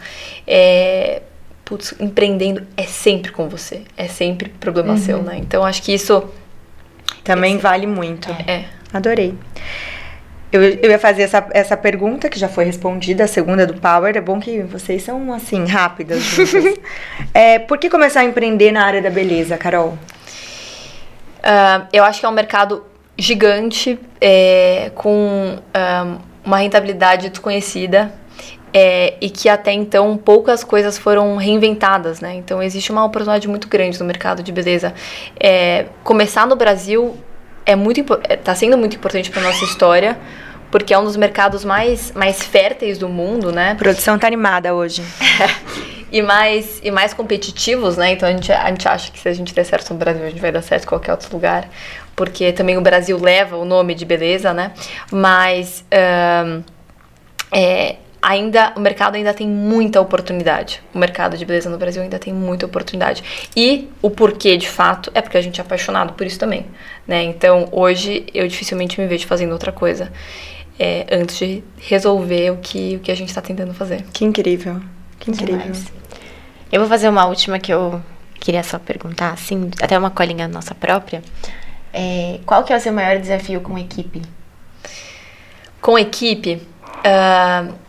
[0.47, 1.21] É,
[1.63, 3.81] putz, empreendendo é sempre com você.
[3.95, 5.37] É sempre problema seu, né?
[5.37, 6.23] Então acho que isso
[7.23, 8.29] também vale muito.
[8.47, 8.65] é.
[8.93, 9.35] Adorei.
[10.51, 14.15] Eu, eu ia fazer essa, essa pergunta, que já foi respondida, a segunda do Power.
[14.15, 16.21] É bom que vocês são, assim, rápidas
[17.33, 19.97] é, por que começar a empreender na área da beleza, Carol?
[21.43, 22.83] Ah, eu acho que é um mercado
[23.17, 28.11] gigante, é, com ah, uma rentabilidade desconhecida.
[28.77, 32.35] é, e que até então poucas coisas foram reinventadas, né?
[32.35, 34.93] Então existe uma oportunidade muito grande no mercado de beleza.
[35.39, 37.15] É, começar no Brasil
[37.65, 40.17] é muito impo- é, sendo muito importante para nossa história,
[40.71, 43.71] porque é um dos mercados mais, mais férteis do mundo, né?
[43.71, 45.03] A produção tá animada hoje.
[46.11, 48.11] e mais, e mais competitivos, né?
[48.11, 50.29] Então a gente, a gente acha que se a gente der certo no Brasil, a
[50.29, 51.67] gente vai dar certo em qualquer outro lugar.
[52.15, 54.71] Porque também o Brasil leva o nome de beleza, né?
[55.11, 55.83] Mas
[56.45, 56.63] um,
[57.51, 57.95] é,
[58.25, 60.81] ainda o mercado ainda tem muita oportunidade.
[60.91, 63.23] O mercado de beleza no Brasil ainda tem muita oportunidade.
[63.55, 66.65] E o porquê, de fato, é porque a gente é apaixonado por isso também,
[67.07, 67.23] né?
[67.23, 70.11] Então, hoje eu dificilmente me vejo fazendo outra coisa
[70.79, 74.03] é, antes de resolver o que, o que a gente está tentando fazer.
[74.11, 74.81] Que incrível.
[75.19, 75.59] Que incrível.
[75.59, 75.85] Demais.
[76.71, 78.01] Eu vou fazer uma última que eu
[78.39, 81.21] queria só perguntar, assim, até uma colinha nossa própria.
[81.93, 84.23] É, qual que é o seu maior desafio com equipe?
[85.79, 86.59] Com equipe,
[87.05, 87.84] uh,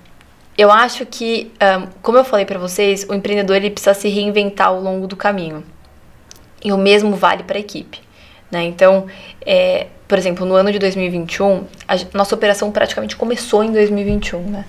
[0.57, 4.69] eu acho que, um, como eu falei para vocês, o empreendedor ele precisa se reinventar
[4.69, 5.63] ao longo do caminho.
[6.65, 8.01] E o mesmo vale para a equipe.
[8.51, 8.65] Né?
[8.65, 9.07] Então,
[9.45, 14.41] é, por exemplo, no ano de 2021, a nossa operação praticamente começou em 2021.
[14.41, 14.65] Né?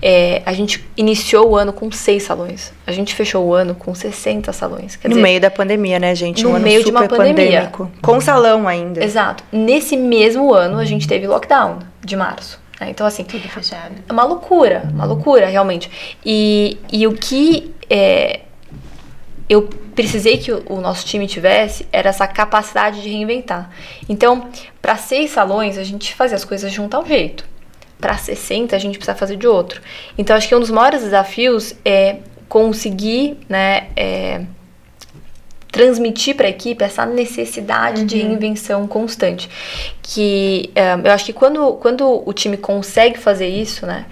[0.00, 2.72] É, a gente iniciou o ano com seis salões.
[2.86, 4.98] A gente fechou o ano com 60 salões.
[5.02, 6.44] no dizer, meio da pandemia, né, gente?
[6.44, 7.34] No um meio de uma pandemia.
[7.34, 9.02] Pandêmico, com salão ainda.
[9.02, 9.42] Exato.
[9.50, 12.61] Nesse mesmo ano, a gente teve lockdown de março.
[12.82, 12.90] Né?
[12.90, 13.24] Então, assim.
[13.24, 13.94] Tudo fechado.
[14.08, 15.90] É uma loucura, uma loucura, realmente.
[16.24, 17.72] E, e o que.
[17.88, 18.40] É,
[19.48, 23.70] eu precisei que o, o, nosso time tivesse era essa capacidade de reinventar.
[24.08, 24.48] Então,
[24.80, 27.44] para seis salões, a gente fazia as coisas de um tal jeito.
[28.00, 29.80] Para 60, a gente precisa fazer de outro.
[30.18, 32.16] Então, acho que um dos maiores desafios é
[32.48, 34.42] conseguir, né, é,
[35.72, 38.06] transmitir para a equipe essa necessidade uhum.
[38.06, 39.48] de reinvenção constante.
[40.02, 44.04] Que um, eu acho que quando, quando o time consegue fazer isso, né,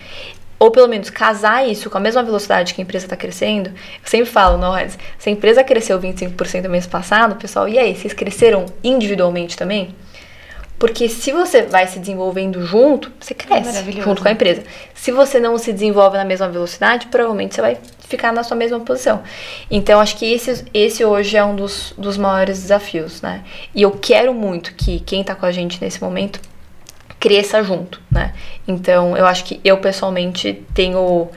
[0.59, 3.75] ou pelo menos casar isso com a mesma velocidade que a empresa está crescendo, eu
[4.05, 4.75] sempre falo, não,
[5.19, 9.95] se a empresa cresceu 25% no mês passado, pessoal, e aí, vocês cresceram individualmente também?
[10.81, 14.63] Porque se você vai se desenvolvendo junto, você cresce junto com a empresa.
[14.95, 17.77] Se você não se desenvolve na mesma velocidade, provavelmente você vai
[18.09, 19.23] ficar na sua mesma posição.
[19.71, 23.45] Então, acho que esse, esse hoje é um dos, dos maiores desafios, né?
[23.75, 26.41] E eu quero muito que quem está com a gente nesse momento
[27.19, 28.33] cresça junto, né?
[28.67, 31.29] Então, eu acho que eu pessoalmente tenho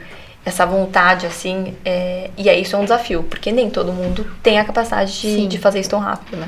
[0.45, 4.57] essa vontade, assim, é, e é isso é um desafio, porque nem todo mundo tem
[4.57, 6.47] a capacidade de, de fazer isso tão rápido, né?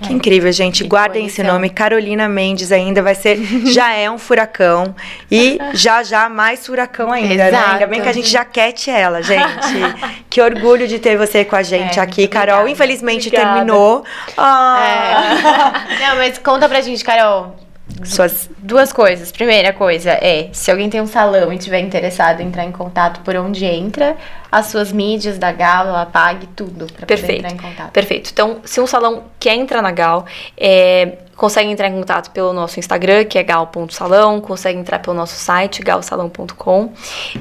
[0.00, 0.12] Que é.
[0.12, 0.82] incrível, gente.
[0.82, 1.70] Que Guardem esse nome.
[1.70, 3.36] Carolina Mendes ainda vai ser.
[3.66, 4.94] Já é um furacão.
[5.30, 7.64] E já já mais furacão ainda, né?
[7.72, 9.46] Ainda bem que a gente já quete ela, gente.
[10.28, 12.60] que orgulho de ter você com a gente é, aqui, Carol.
[12.60, 12.72] Obrigada.
[12.72, 13.54] Infelizmente Obrigada.
[13.54, 14.04] terminou.
[14.36, 15.86] Ah.
[15.98, 16.00] É.
[16.06, 17.56] Não, mas conta pra gente, Carol.
[18.04, 18.50] Suas...
[18.58, 19.30] Duas coisas.
[19.30, 23.20] Primeira coisa é, se alguém tem um salão e tiver interessado em entrar em contato,
[23.20, 24.16] por onde entra,
[24.50, 27.90] as suas mídias da Gal, ela pague tudo para poder entrar em contato.
[27.92, 28.30] Perfeito.
[28.32, 30.26] Então, se um salão quer entrar na Gal,
[30.56, 35.34] é, consegue entrar em contato pelo nosso Instagram, que é gal.salão, consegue entrar pelo nosso
[35.34, 36.92] site, galsalão.com,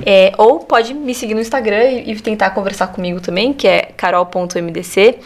[0.06, 3.84] é, ou pode me seguir no Instagram e, e, tentar conversar comigo também, que é
[3.96, 5.20] carol.mdc.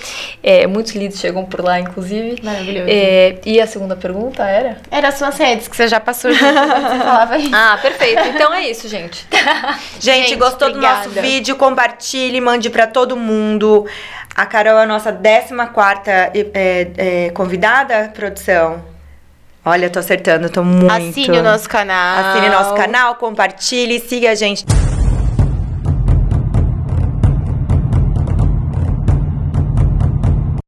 [0.43, 2.39] É, muitos leads chegam por lá, inclusive.
[2.43, 2.87] Maravilhoso.
[2.89, 4.77] É, e a segunda pergunta era?
[4.91, 6.39] Era as suas redes, que você já passou, você
[6.99, 7.49] falava isso.
[7.53, 8.21] Ah, perfeito.
[8.27, 9.25] Então é isso, gente.
[9.99, 11.07] gente, gente, gostou obrigada.
[11.07, 11.55] do nosso vídeo?
[11.69, 13.85] Compartilhe, mande para todo mundo.
[14.35, 18.83] A Carol é a nossa 14 quarta é, é, convidada, produção.
[19.63, 20.91] Olha, tô acertando, tô muito.
[20.91, 22.25] Assine o nosso canal.
[22.25, 24.65] Assine o nosso canal, compartilhe, siga a gente.